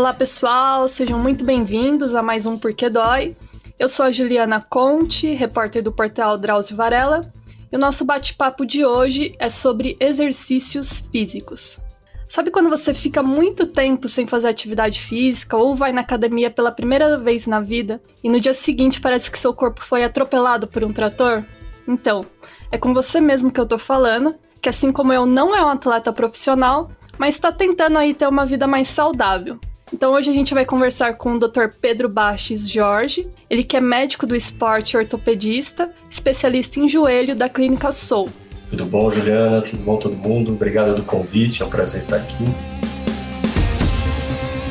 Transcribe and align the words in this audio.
Olá 0.00 0.14
pessoal, 0.14 0.88
sejam 0.88 1.18
muito 1.18 1.44
bem-vindos 1.44 2.14
a 2.14 2.22
mais 2.22 2.46
um 2.46 2.56
Porquê 2.56 2.88
Dói. 2.88 3.36
Eu 3.78 3.86
sou 3.86 4.06
a 4.06 4.10
Juliana 4.10 4.58
Conte, 4.58 5.34
repórter 5.34 5.82
do 5.82 5.92
portal 5.92 6.38
Drauzio 6.38 6.74
Varela, 6.74 7.30
e 7.70 7.76
o 7.76 7.78
nosso 7.78 8.02
bate-papo 8.06 8.64
de 8.64 8.82
hoje 8.82 9.32
é 9.38 9.50
sobre 9.50 9.98
exercícios 10.00 11.04
físicos. 11.12 11.78
Sabe 12.26 12.50
quando 12.50 12.70
você 12.70 12.94
fica 12.94 13.22
muito 13.22 13.66
tempo 13.66 14.08
sem 14.08 14.26
fazer 14.26 14.48
atividade 14.48 15.02
física 15.02 15.58
ou 15.58 15.76
vai 15.76 15.92
na 15.92 16.00
academia 16.00 16.50
pela 16.50 16.72
primeira 16.72 17.18
vez 17.18 17.46
na 17.46 17.60
vida 17.60 18.00
e 18.24 18.30
no 18.30 18.40
dia 18.40 18.54
seguinte 18.54 19.02
parece 19.02 19.30
que 19.30 19.38
seu 19.38 19.52
corpo 19.52 19.84
foi 19.84 20.02
atropelado 20.02 20.66
por 20.66 20.82
um 20.82 20.94
trator? 20.94 21.44
Então, 21.86 22.24
é 22.72 22.78
com 22.78 22.94
você 22.94 23.20
mesmo 23.20 23.50
que 23.50 23.60
eu 23.60 23.66
tô 23.66 23.78
falando, 23.78 24.34
que 24.62 24.68
assim 24.70 24.92
como 24.92 25.12
eu 25.12 25.26
não 25.26 25.54
é 25.54 25.62
um 25.62 25.68
atleta 25.68 26.10
profissional, 26.10 26.90
mas 27.18 27.34
está 27.34 27.52
tentando 27.52 27.98
aí 27.98 28.14
ter 28.14 28.26
uma 28.26 28.46
vida 28.46 28.66
mais 28.66 28.88
saudável. 28.88 29.60
Então 29.92 30.12
hoje 30.12 30.30
a 30.30 30.34
gente 30.34 30.54
vai 30.54 30.64
conversar 30.64 31.14
com 31.14 31.34
o 31.34 31.38
Dr. 31.38 31.68
Pedro 31.80 32.08
Baches 32.08 32.68
Jorge, 32.68 33.28
ele 33.48 33.64
que 33.64 33.76
é 33.76 33.80
médico 33.80 34.26
do 34.26 34.36
esporte 34.36 34.96
ortopedista, 34.96 35.90
especialista 36.08 36.78
em 36.78 36.88
joelho 36.88 37.34
da 37.34 37.48
Clínica 37.48 37.90
Soul. 37.90 38.30
Tudo 38.70 38.86
bom, 38.86 39.10
Juliana? 39.10 39.60
Tudo 39.62 39.82
bom, 39.82 39.96
todo 39.96 40.14
mundo? 40.14 40.52
Obrigado 40.52 40.94
do 40.94 41.02
convite, 41.02 41.62
é 41.62 41.66
um 41.66 41.70
prazer 41.70 42.02
estar 42.02 42.16
aqui. 42.16 42.79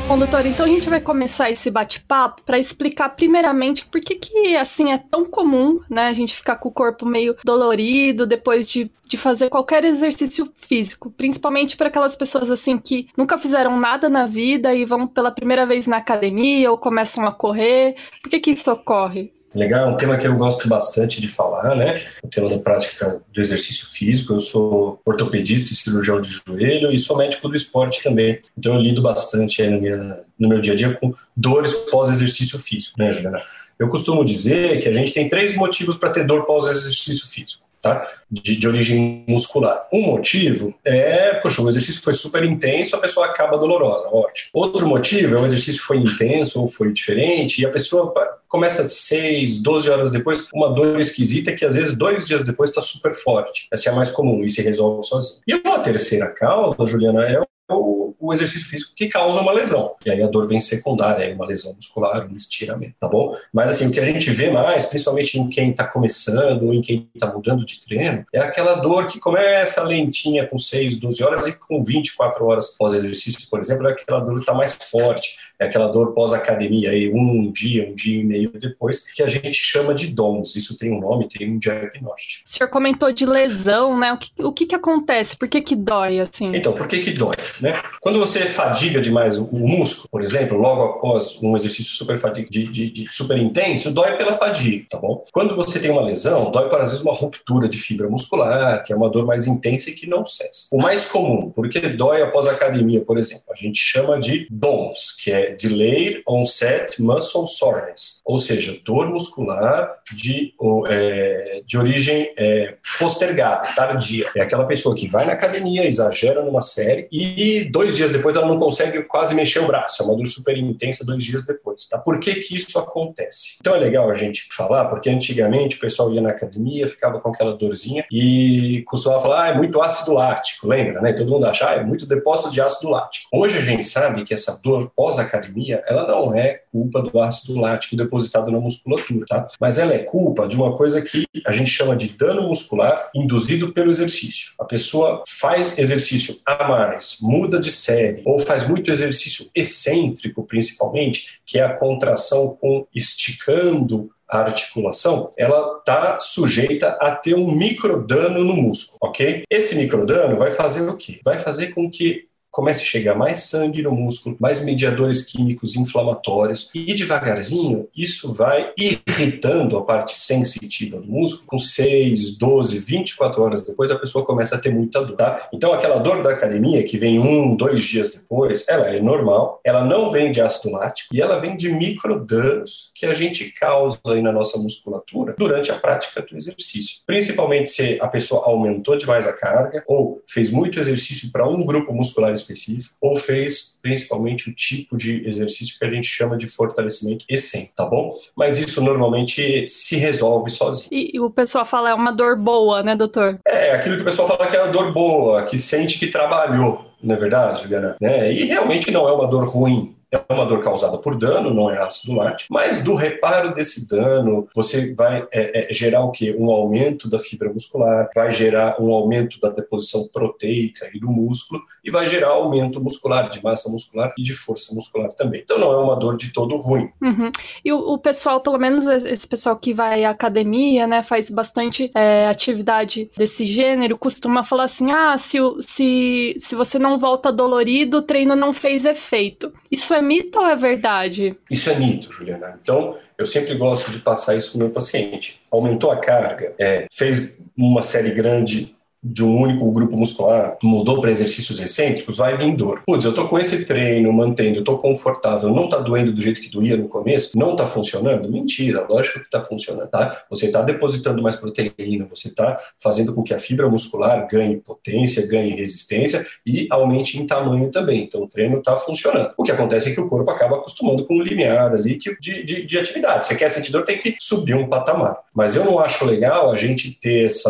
Bom, 0.09 0.17
doutor, 0.17 0.43
então 0.47 0.65
a 0.65 0.69
gente 0.69 0.89
vai 0.89 0.99
começar 0.99 1.51
esse 1.51 1.69
bate-papo 1.69 2.41
para 2.41 2.57
explicar 2.57 3.09
primeiramente 3.09 3.85
por 3.85 4.01
que 4.01 4.15
que, 4.15 4.57
assim, 4.57 4.91
é 4.91 4.97
tão 4.97 5.23
comum, 5.23 5.81
né, 5.87 6.07
a 6.07 6.13
gente 6.13 6.35
ficar 6.35 6.55
com 6.55 6.67
o 6.67 6.71
corpo 6.71 7.05
meio 7.05 7.35
dolorido 7.45 8.25
depois 8.25 8.67
de, 8.67 8.89
de 9.07 9.17
fazer 9.17 9.51
qualquer 9.51 9.85
exercício 9.85 10.51
físico, 10.57 11.11
principalmente 11.11 11.77
para 11.77 11.89
aquelas 11.89 12.15
pessoas, 12.15 12.49
assim, 12.49 12.79
que 12.79 13.07
nunca 13.15 13.37
fizeram 13.37 13.79
nada 13.79 14.09
na 14.09 14.25
vida 14.25 14.73
e 14.73 14.83
vão 14.83 15.05
pela 15.05 15.29
primeira 15.29 15.63
vez 15.67 15.85
na 15.85 15.97
academia 15.97 16.71
ou 16.71 16.77
começam 16.79 17.27
a 17.27 17.31
correr. 17.31 17.95
Por 18.23 18.31
que 18.31 18.39
que 18.39 18.49
isso 18.49 18.71
ocorre? 18.71 19.31
Legal, 19.55 19.87
é 19.87 19.91
um 19.91 19.97
tema 19.97 20.17
que 20.17 20.27
eu 20.27 20.35
gosto 20.35 20.67
bastante 20.67 21.19
de 21.19 21.27
falar, 21.27 21.75
né? 21.75 22.03
O 22.23 22.27
tema 22.27 22.49
da 22.49 22.59
prática 22.59 23.19
do 23.33 23.41
exercício 23.41 23.87
físico. 23.87 24.33
Eu 24.33 24.39
sou 24.39 25.01
ortopedista 25.03 25.73
e 25.73 25.75
cirurgião 25.75 26.21
de 26.21 26.29
joelho 26.29 26.91
e 26.91 26.99
sou 26.99 27.17
médico 27.17 27.49
do 27.49 27.55
esporte 27.55 28.03
também. 28.03 28.39
Então 28.57 28.75
eu 28.75 28.79
lido 28.81 29.01
bastante 29.01 29.65
no, 29.67 29.81
minha, 29.81 30.19
no 30.37 30.47
meu 30.49 30.61
dia 30.61 30.73
a 30.73 30.75
dia 30.75 30.93
com 30.95 31.13
dores 31.35 31.73
pós-exercício 31.89 32.59
físico, 32.59 32.99
né, 32.99 33.11
Juliana? 33.11 33.41
Eu 33.79 33.89
costumo 33.89 34.23
dizer 34.23 34.79
que 34.81 34.89
a 34.89 34.93
gente 34.93 35.13
tem 35.13 35.27
três 35.27 35.55
motivos 35.55 35.97
para 35.97 36.09
ter 36.09 36.25
dor 36.25 36.45
pós-exercício 36.45 37.27
físico 37.27 37.68
tá? 37.81 38.01
De, 38.29 38.57
de, 38.57 38.67
origem 38.67 39.23
muscular. 39.27 39.87
Um 39.91 40.01
motivo 40.01 40.73
é, 40.83 41.35
poxa, 41.35 41.61
o 41.61 41.69
exercício 41.69 42.01
foi 42.01 42.13
super 42.13 42.43
intenso, 42.43 42.95
a 42.95 42.99
pessoa 42.99 43.27
acaba 43.27 43.57
dolorosa, 43.57 44.07
ótimo. 44.11 44.49
Outro 44.53 44.87
motivo 44.87 45.35
é 45.35 45.39
o 45.39 45.45
exercício 45.45 45.81
foi 45.81 45.97
intenso 45.97 46.61
ou 46.61 46.67
foi 46.67 46.91
diferente 46.91 47.61
e 47.61 47.65
a 47.65 47.69
pessoa 47.69 48.13
começa 48.47 48.87
6, 48.87 49.61
12 49.61 49.89
horas 49.89 50.11
depois 50.11 50.47
uma 50.53 50.69
dor 50.69 50.99
esquisita 50.99 51.53
que 51.53 51.65
às 51.65 51.75
vezes 51.75 51.95
dois 51.95 52.27
dias 52.27 52.43
depois 52.43 52.69
está 52.69 52.81
super 52.81 53.13
forte. 53.13 53.67
Essa 53.71 53.89
é 53.89 53.93
a 53.93 53.95
mais 53.95 54.11
comum 54.11 54.43
e 54.43 54.49
se 54.49 54.61
resolve 54.61 55.03
sozinho. 55.05 55.41
E 55.47 55.55
uma 55.55 55.79
terceira 55.79 56.27
causa, 56.27 56.85
Juliana, 56.85 57.23
é 57.25 57.41
o, 57.71 58.08
o, 58.19 58.33
exercício 58.33 58.67
físico 58.67 58.93
que 58.95 59.07
causa 59.07 59.39
uma 59.39 59.51
lesão. 59.51 59.95
E 60.05 60.11
aí 60.11 60.21
a 60.21 60.27
dor 60.27 60.47
vem 60.47 60.61
secundária, 60.61 61.33
uma 61.33 61.45
lesão 61.45 61.73
muscular, 61.75 62.27
um 62.29 62.35
estiramento, 62.35 62.95
tá 62.99 63.07
bom? 63.07 63.35
Mas 63.53 63.69
assim, 63.69 63.87
o 63.87 63.91
que 63.91 63.99
a 63.99 64.05
gente 64.05 64.29
vê 64.31 64.51
mais, 64.51 64.85
principalmente 64.85 65.39
em 65.39 65.49
quem 65.49 65.71
está 65.71 65.85
começando 65.85 66.63
ou 66.63 66.73
em 66.73 66.81
quem 66.81 67.09
está 67.13 67.31
mudando 67.31 67.65
de 67.65 67.81
treino, 67.81 68.25
é 68.33 68.39
aquela 68.39 68.75
dor 68.75 69.07
que 69.07 69.19
começa 69.19 69.83
lentinha 69.83 70.45
com 70.47 70.57
6, 70.57 70.99
12 70.99 71.23
horas 71.23 71.47
e 71.47 71.53
com 71.53 71.83
24 71.83 72.45
horas 72.45 72.75
pós-exercício, 72.77 73.49
por 73.49 73.59
exemplo, 73.59 73.87
é 73.87 73.91
aquela 73.91 74.19
dor 74.19 74.35
que 74.35 74.41
está 74.41 74.53
mais 74.53 74.73
forte 74.73 75.48
é 75.59 75.65
aquela 75.65 75.87
dor 75.89 76.13
pós-academia, 76.13 76.91
aí 76.91 77.11
um 77.13 77.51
dia, 77.51 77.89
um 77.89 77.93
dia 77.93 78.21
e 78.21 78.23
meio 78.23 78.51
depois, 78.51 79.01
que 79.11 79.21
a 79.21 79.27
gente 79.27 79.53
chama 79.53 79.93
de 79.93 80.07
DOMS. 80.07 80.57
Isso 80.57 80.77
tem 80.77 80.91
um 80.91 81.01
nome, 81.01 81.27
tem 81.27 81.51
um 81.51 81.59
diagnóstico. 81.59 82.45
O 82.45 82.49
senhor 82.49 82.69
comentou 82.69 83.11
de 83.11 83.25
lesão, 83.25 83.97
né? 83.99 84.13
O 84.13 84.17
que, 84.17 84.31
o 84.39 84.53
que, 84.53 84.65
que 84.65 84.75
acontece? 84.75 85.35
Por 85.35 85.49
que, 85.49 85.61
que 85.61 85.75
dói 85.75 86.21
assim? 86.21 86.47
Então, 86.55 86.71
por 86.73 86.87
que, 86.87 86.99
que 86.99 87.11
dói? 87.11 87.33
Né? 87.59 87.81
Quando 87.99 88.19
você 88.19 88.45
fadiga 88.45 89.01
demais 89.01 89.37
o, 89.37 89.45
o 89.45 89.67
músculo, 89.67 90.07
por 90.09 90.23
exemplo, 90.23 90.57
logo 90.57 90.83
após 90.83 91.41
um 91.43 91.55
exercício 91.55 91.93
super, 91.93 92.17
fadiga, 92.17 92.49
de, 92.49 92.67
de, 92.67 92.89
de, 92.89 93.13
super 93.13 93.37
intenso, 93.37 93.91
dói 93.91 94.15
pela 94.15 94.33
fadiga, 94.33 94.85
tá 94.89 94.97
bom? 94.97 95.25
Quando 95.33 95.55
você 95.55 95.79
tem 95.79 95.91
uma 95.91 96.01
lesão, 96.01 96.51
dói 96.51 96.69
para 96.69 96.83
às 96.83 96.91
vezes 96.91 97.03
uma 97.03 97.13
ruptura 97.13 97.67
de 97.67 97.77
fibra 97.77 98.09
muscular, 98.09 98.83
que 98.85 98.93
é 98.93 98.95
uma 98.95 99.09
dor 99.09 99.25
mais 99.25 99.45
intensa 99.45 99.89
e 99.89 99.93
que 99.93 100.07
não 100.07 100.23
cessa. 100.25 100.67
O 100.71 100.81
mais 100.81 101.07
comum, 101.07 101.51
porque 101.53 101.79
dói 101.81 102.21
após 102.21 102.47
a 102.47 102.51
academia, 102.51 103.01
por 103.01 103.17
exemplo, 103.17 103.45
a 103.51 103.55
gente 103.55 103.79
chama 103.79 104.19
de 104.19 104.47
DOMS, 104.49 105.17
que 105.21 105.31
é 105.31 105.48
Delayed 105.57 106.23
Onset 106.25 106.99
Muscle 106.99 107.47
Soreness, 107.47 108.18
ou 108.29 108.37
seja, 108.37 108.77
dor 108.85 109.09
muscular 109.09 109.91
de, 110.13 110.53
é, 110.87 111.61
de 111.65 111.77
origem 111.77 112.31
é, 112.37 112.75
postergada, 112.99 113.69
tardia. 113.75 114.27
É 114.35 114.41
aquela 114.41 114.65
pessoa 114.65 114.95
que 114.95 115.07
vai 115.07 115.25
na 115.25 115.33
academia, 115.33 115.85
exagera 115.85 116.43
numa 116.43 116.61
série 116.61 117.07
e 117.11 117.69
dois 117.71 117.97
dias 117.97 118.11
depois 118.11 118.35
ela 118.35 118.47
não 118.47 118.59
consegue 118.59 119.01
quase 119.03 119.33
mexer 119.33 119.59
o 119.59 119.67
braço. 119.67 120.03
É 120.03 120.05
uma 120.05 120.15
dor 120.15 120.27
super 120.27 120.55
intensa 120.55 121.05
dois 121.05 121.23
dias 121.23 121.43
depois. 121.43 121.87
Tá? 121.87 121.97
Por 121.97 122.19
que, 122.19 122.35
que 122.35 122.55
isso 122.55 122.77
acontece? 122.77 123.57
Então 123.59 123.75
é 123.75 123.79
legal 123.79 124.09
a 124.09 124.13
gente 124.13 124.47
falar, 124.55 124.85
porque 124.85 125.09
antigamente 125.09 125.77
o 125.77 125.79
pessoal 125.79 126.13
ia 126.13 126.21
na 126.21 126.29
academia, 126.29 126.87
ficava 126.87 127.19
com 127.19 127.29
aquela 127.29 127.57
dorzinha 127.57 128.05
e 128.11 128.83
costumava 128.85 129.21
falar, 129.21 129.43
ah, 129.43 129.47
é 129.49 129.55
muito 129.55 129.81
ácido 129.81 130.13
lático, 130.13 130.67
lembra? 130.67 131.01
Né? 131.01 131.13
Todo 131.13 131.31
mundo 131.31 131.45
acha, 131.45 131.69
ah, 131.69 131.75
é 131.75 131.83
muito 131.83 132.05
depósito 132.05 132.51
de 132.51 132.61
ácido 132.61 132.89
lático. 132.91 133.27
Hoje 133.33 133.57
a 133.57 133.61
gente 133.61 133.85
sabe 133.85 134.23
que 134.23 134.33
essa 134.33 134.59
dor 134.61 134.91
pós-academia 134.95 135.39
academia, 135.39 135.81
ela 135.87 136.07
não 136.07 136.33
é 136.33 136.61
culpa 136.71 137.01
do 137.01 137.19
ácido 137.19 137.59
lático 137.59 137.95
depositado 138.19 138.51
na 138.51 138.59
musculatura, 138.59 139.25
tá? 139.27 139.47
Mas 139.59 139.77
ela 139.77 139.93
é 139.93 139.99
culpa 139.99 140.47
de 140.47 140.55
uma 140.55 140.75
coisa 140.75 141.01
que 141.01 141.25
a 141.45 141.51
gente 141.51 141.69
chama 141.69 141.95
de 141.95 142.09
dano 142.09 142.43
muscular 142.43 143.09
induzido 143.15 143.73
pelo 143.73 143.89
exercício. 143.89 144.53
A 144.59 144.65
pessoa 144.65 145.23
faz 145.27 145.77
exercício 145.77 146.37
a 146.45 146.67
mais, 146.67 147.17
muda 147.21 147.59
de 147.59 147.71
série, 147.71 148.21
ou 148.25 148.39
faz 148.39 148.67
muito 148.67 148.91
exercício 148.91 149.49
excêntrico, 149.55 150.43
principalmente, 150.43 151.39
que 151.45 151.57
é 151.57 151.63
a 151.63 151.73
contração 151.73 152.57
com 152.59 152.85
esticando 152.93 154.09
a 154.27 154.41
articulação, 154.41 155.31
ela 155.35 155.79
está 155.79 156.19
sujeita 156.19 156.89
a 157.01 157.15
ter 157.15 157.33
um 157.33 157.51
microdano 157.51 158.43
no 158.43 158.55
músculo, 158.55 158.99
ok? 159.01 159.43
Esse 159.49 159.75
microdano 159.75 160.37
vai 160.37 160.51
fazer 160.51 160.87
o 160.87 160.95
quê? 160.95 161.19
Vai 161.25 161.39
fazer 161.39 161.73
com 161.73 161.89
que 161.89 162.28
comece 162.51 162.81
a 162.81 162.85
chegar 162.85 163.15
mais 163.15 163.43
sangue 163.43 163.81
no 163.81 163.91
músculo, 163.91 164.37
mais 164.39 164.63
mediadores 164.63 165.23
químicos 165.23 165.75
inflamatórios 165.75 166.69
e 166.73 166.93
devagarzinho 166.93 167.87
isso 167.95 168.33
vai 168.33 168.71
irritando 168.77 169.77
a 169.77 169.83
parte 169.83 170.15
sensitiva 170.15 170.99
do 170.99 171.07
músculo. 171.07 171.47
Com 171.47 171.59
6, 171.59 172.37
12, 172.37 172.79
24 172.79 173.41
horas 173.41 173.65
depois 173.65 173.91
a 173.91 173.97
pessoa 173.97 174.25
começa 174.25 174.55
a 174.55 174.59
ter 174.59 174.73
muita 174.73 175.01
dor. 175.03 175.15
Tá? 175.15 175.49
Então 175.53 175.73
aquela 175.73 175.97
dor 175.97 176.23
da 176.23 176.31
academia 176.31 176.83
que 176.83 176.97
vem 176.97 177.19
um, 177.19 177.55
dois 177.55 177.83
dias 177.83 178.11
depois, 178.11 178.67
ela 178.67 178.87
é 178.87 178.99
normal, 179.01 179.59
ela 179.63 179.83
não 179.83 180.09
vem 180.09 180.31
de 180.31 180.41
ácido 180.41 180.73
lático 180.73 181.13
e 181.13 181.21
ela 181.21 181.39
vem 181.39 181.55
de 181.55 181.69
microdanos 181.69 182.91
que 182.95 183.05
a 183.05 183.13
gente 183.13 183.51
causa 183.51 183.99
aí 184.07 184.21
na 184.21 184.31
nossa 184.31 184.57
musculatura 184.57 185.35
durante 185.37 185.71
a 185.71 185.75
prática 185.75 186.21
do 186.21 186.37
exercício. 186.37 187.01
Principalmente 187.05 187.69
se 187.69 187.97
a 188.01 188.07
pessoa 188.07 188.45
aumentou 188.45 188.95
demais 188.95 189.27
a 189.27 189.33
carga 189.33 189.83
ou 189.87 190.21
fez 190.27 190.49
muito 190.49 190.79
exercício 190.79 191.31
para 191.31 191.47
um 191.47 191.65
grupo 191.65 191.93
muscular 191.93 192.31
específico, 192.39 192.95
ou 193.01 193.15
fez 193.15 193.77
principalmente 193.81 194.49
o 194.49 194.53
tipo 194.53 194.97
de 194.97 195.27
exercício 195.27 195.77
que 195.77 195.85
a 195.85 195.89
gente 195.89 196.07
chama 196.07 196.37
de 196.37 196.47
fortalecimento 196.47 197.25
excêntrico, 197.29 197.75
tá 197.75 197.85
bom? 197.85 198.13
Mas 198.35 198.57
isso 198.57 198.83
normalmente 198.83 199.67
se 199.67 199.95
resolve 199.95 200.49
sozinho. 200.49 200.89
E, 200.91 201.11
e, 201.15 201.19
o 201.19 201.29
pessoal 201.29 201.65
fala 201.65 201.89
é 201.89 201.93
uma 201.93 202.11
dor 202.11 202.35
boa, 202.35 202.83
né, 202.83 202.95
doutor? 202.95 203.39
É, 203.45 203.71
aquilo 203.73 203.95
que 203.95 204.01
o 204.01 204.05
pessoal 204.05 204.27
fala 204.27 204.47
que 204.47 204.55
é 204.55 204.63
uma 204.63 204.71
dor 204.71 204.91
boa, 204.91 205.43
que 205.43 205.57
sente 205.57 205.99
que 205.99 206.07
trabalhou, 206.07 206.85
não 207.01 207.15
é 207.15 207.17
verdade, 207.17 207.63
Juliana? 207.63 207.95
Né? 208.01 208.31
E 208.31 208.45
realmente 208.45 208.91
não 208.91 209.07
é 209.07 209.13
uma 209.13 209.27
dor 209.27 209.47
ruim, 209.47 209.95
é 210.11 210.33
uma 210.33 210.45
dor 210.45 210.61
causada 210.61 210.97
por 210.97 211.15
dano, 211.15 211.53
não 211.53 211.69
é 211.69 211.77
ácido 211.77 212.15
lático, 212.15 212.51
mas 212.51 212.83
do 212.83 212.95
reparo 212.95 213.53
desse 213.53 213.87
dano, 213.87 214.47
você 214.55 214.93
vai 214.93 215.27
é, 215.31 215.69
é, 215.69 215.73
gerar 215.73 216.03
o 216.03 216.11
quê? 216.11 216.35
Um 216.37 216.49
aumento 216.49 217.07
da 217.07 217.19
fibra 217.19 217.51
muscular, 217.51 218.09
vai 218.15 218.31
gerar 218.31 218.81
um 218.81 218.91
aumento 218.91 219.39
da 219.39 219.49
deposição 219.49 220.07
proteica 220.11 220.89
e 220.93 220.99
do 220.99 221.11
músculo, 221.11 221.61
e 221.83 221.91
vai 221.91 222.07
gerar 222.07 222.29
aumento 222.29 222.81
muscular, 222.81 223.29
de 223.29 223.43
massa 223.43 223.69
muscular 223.69 224.13
e 224.17 224.23
de 224.23 224.33
força 224.33 224.73
muscular 224.73 225.09
também. 225.13 225.41
Então 225.41 225.59
não 225.59 225.71
é 225.71 225.77
uma 225.77 225.95
dor 225.95 226.17
de 226.17 226.33
todo 226.33 226.57
ruim. 226.57 226.89
Uhum. 227.01 227.31
E 227.63 227.71
o, 227.71 227.77
o, 227.77 227.97
pessoal, 227.97 228.41
pelo 228.41 228.57
menos 228.57 228.87
esse 228.87 229.27
pessoal 229.27 229.55
que 229.57 229.73
vai 229.73 230.05
à 230.05 230.09
academia, 230.09 230.87
né, 230.87 231.03
faz 231.03 231.29
bastante 231.29 231.91
é, 231.93 232.27
atividade 232.27 233.11
desse 233.15 233.45
gênero, 233.45 233.97
costuma 233.97 234.43
falar 234.43 234.63
assim: 234.63 234.91
ah, 234.91 235.15
se, 235.17 235.37
se, 235.61 236.35
se 236.39 236.55
você 236.55 236.79
não 236.79 236.97
volta 236.97 237.31
dolorido, 237.31 237.97
o 237.97 238.01
treino 238.01 238.35
não 238.35 238.53
fez 238.53 238.85
efeito. 238.85 239.53
Isso 239.69 239.93
é 239.93 239.98
mito 240.01 240.39
ou 240.39 240.47
é 240.47 240.55
verdade? 240.55 241.35
Isso 241.49 241.69
é 241.69 241.75
mito, 241.75 242.11
Juliana. 242.11 242.59
Então, 242.61 242.95
eu 243.17 243.25
sempre 243.25 243.55
gosto 243.55 243.91
de 243.91 243.99
passar 243.99 244.35
isso 244.35 244.51
para 244.51 244.57
o 244.57 244.59
meu 244.59 244.69
paciente. 244.69 245.41
Aumentou 245.51 245.91
a 245.91 245.97
carga, 245.97 246.53
é, 246.59 246.87
fez 246.91 247.37
uma 247.57 247.81
série 247.81 248.11
grande 248.11 248.75
de 249.01 249.23
um 249.23 249.41
único 249.41 249.71
grupo 249.71 249.95
muscular, 249.95 250.57
mudou 250.61 250.99
para 250.99 251.11
exercícios 251.11 251.59
excêntricos, 251.59 252.17
vai 252.17 252.35
vir 252.35 252.55
dor. 252.55 252.81
Putz, 252.85 253.05
eu 253.05 253.13
tô 253.13 253.27
com 253.27 253.39
esse 253.39 253.65
treino, 253.65 254.11
mantendo, 254.11 254.63
tô 254.63 254.77
confortável, 254.77 255.49
não 255.49 255.69
tá 255.69 255.79
doendo 255.79 256.11
do 256.11 256.21
jeito 256.21 256.41
que 256.41 256.49
doía 256.49 256.75
no 256.75 256.89
começo, 256.89 257.37
não 257.37 257.55
tá 257.55 257.65
funcionando? 257.65 258.29
Mentira, 258.29 258.85
lógico 258.89 259.21
que 259.21 259.29
tá 259.29 259.41
funcionando, 259.41 259.89
tá? 259.89 260.23
Você 260.29 260.51
tá 260.51 260.61
depositando 260.61 261.21
mais 261.21 261.37
proteína, 261.37 262.05
você 262.07 262.33
tá 262.33 262.59
fazendo 262.81 263.13
com 263.13 263.23
que 263.23 263.33
a 263.33 263.39
fibra 263.39 263.69
muscular 263.69 264.27
ganhe 264.29 264.57
potência, 264.57 265.25
ganhe 265.27 265.51
resistência 265.55 266.25
e 266.45 266.67
aumente 266.69 267.19
em 267.19 267.25
tamanho 267.25 267.71
também. 267.71 268.03
Então 268.03 268.23
o 268.23 268.27
treino 268.27 268.61
tá 268.61 268.75
funcionando. 268.75 269.31
O 269.37 269.43
que 269.43 269.51
acontece 269.51 269.91
é 269.91 269.93
que 269.93 270.01
o 270.01 270.09
corpo 270.09 270.29
acaba 270.29 270.57
acostumando 270.57 271.05
com 271.05 271.15
um 271.15 271.21
limiar 271.21 271.73
ali 271.73 271.97
de, 271.97 272.17
de, 272.19 272.65
de 272.65 272.77
atividade. 272.77 273.27
Você 273.27 273.35
quer 273.35 273.49
sentir 273.49 273.71
dor, 273.71 273.83
tem 273.83 273.97
que 273.97 274.15
subir 274.19 274.55
um 274.55 274.67
patamar. 274.67 275.17
Mas 275.33 275.55
eu 275.55 275.63
não 275.63 275.79
acho 275.79 276.05
legal 276.05 276.51
a 276.51 276.57
gente 276.57 276.99
ter 276.99 277.27
essa 277.27 277.49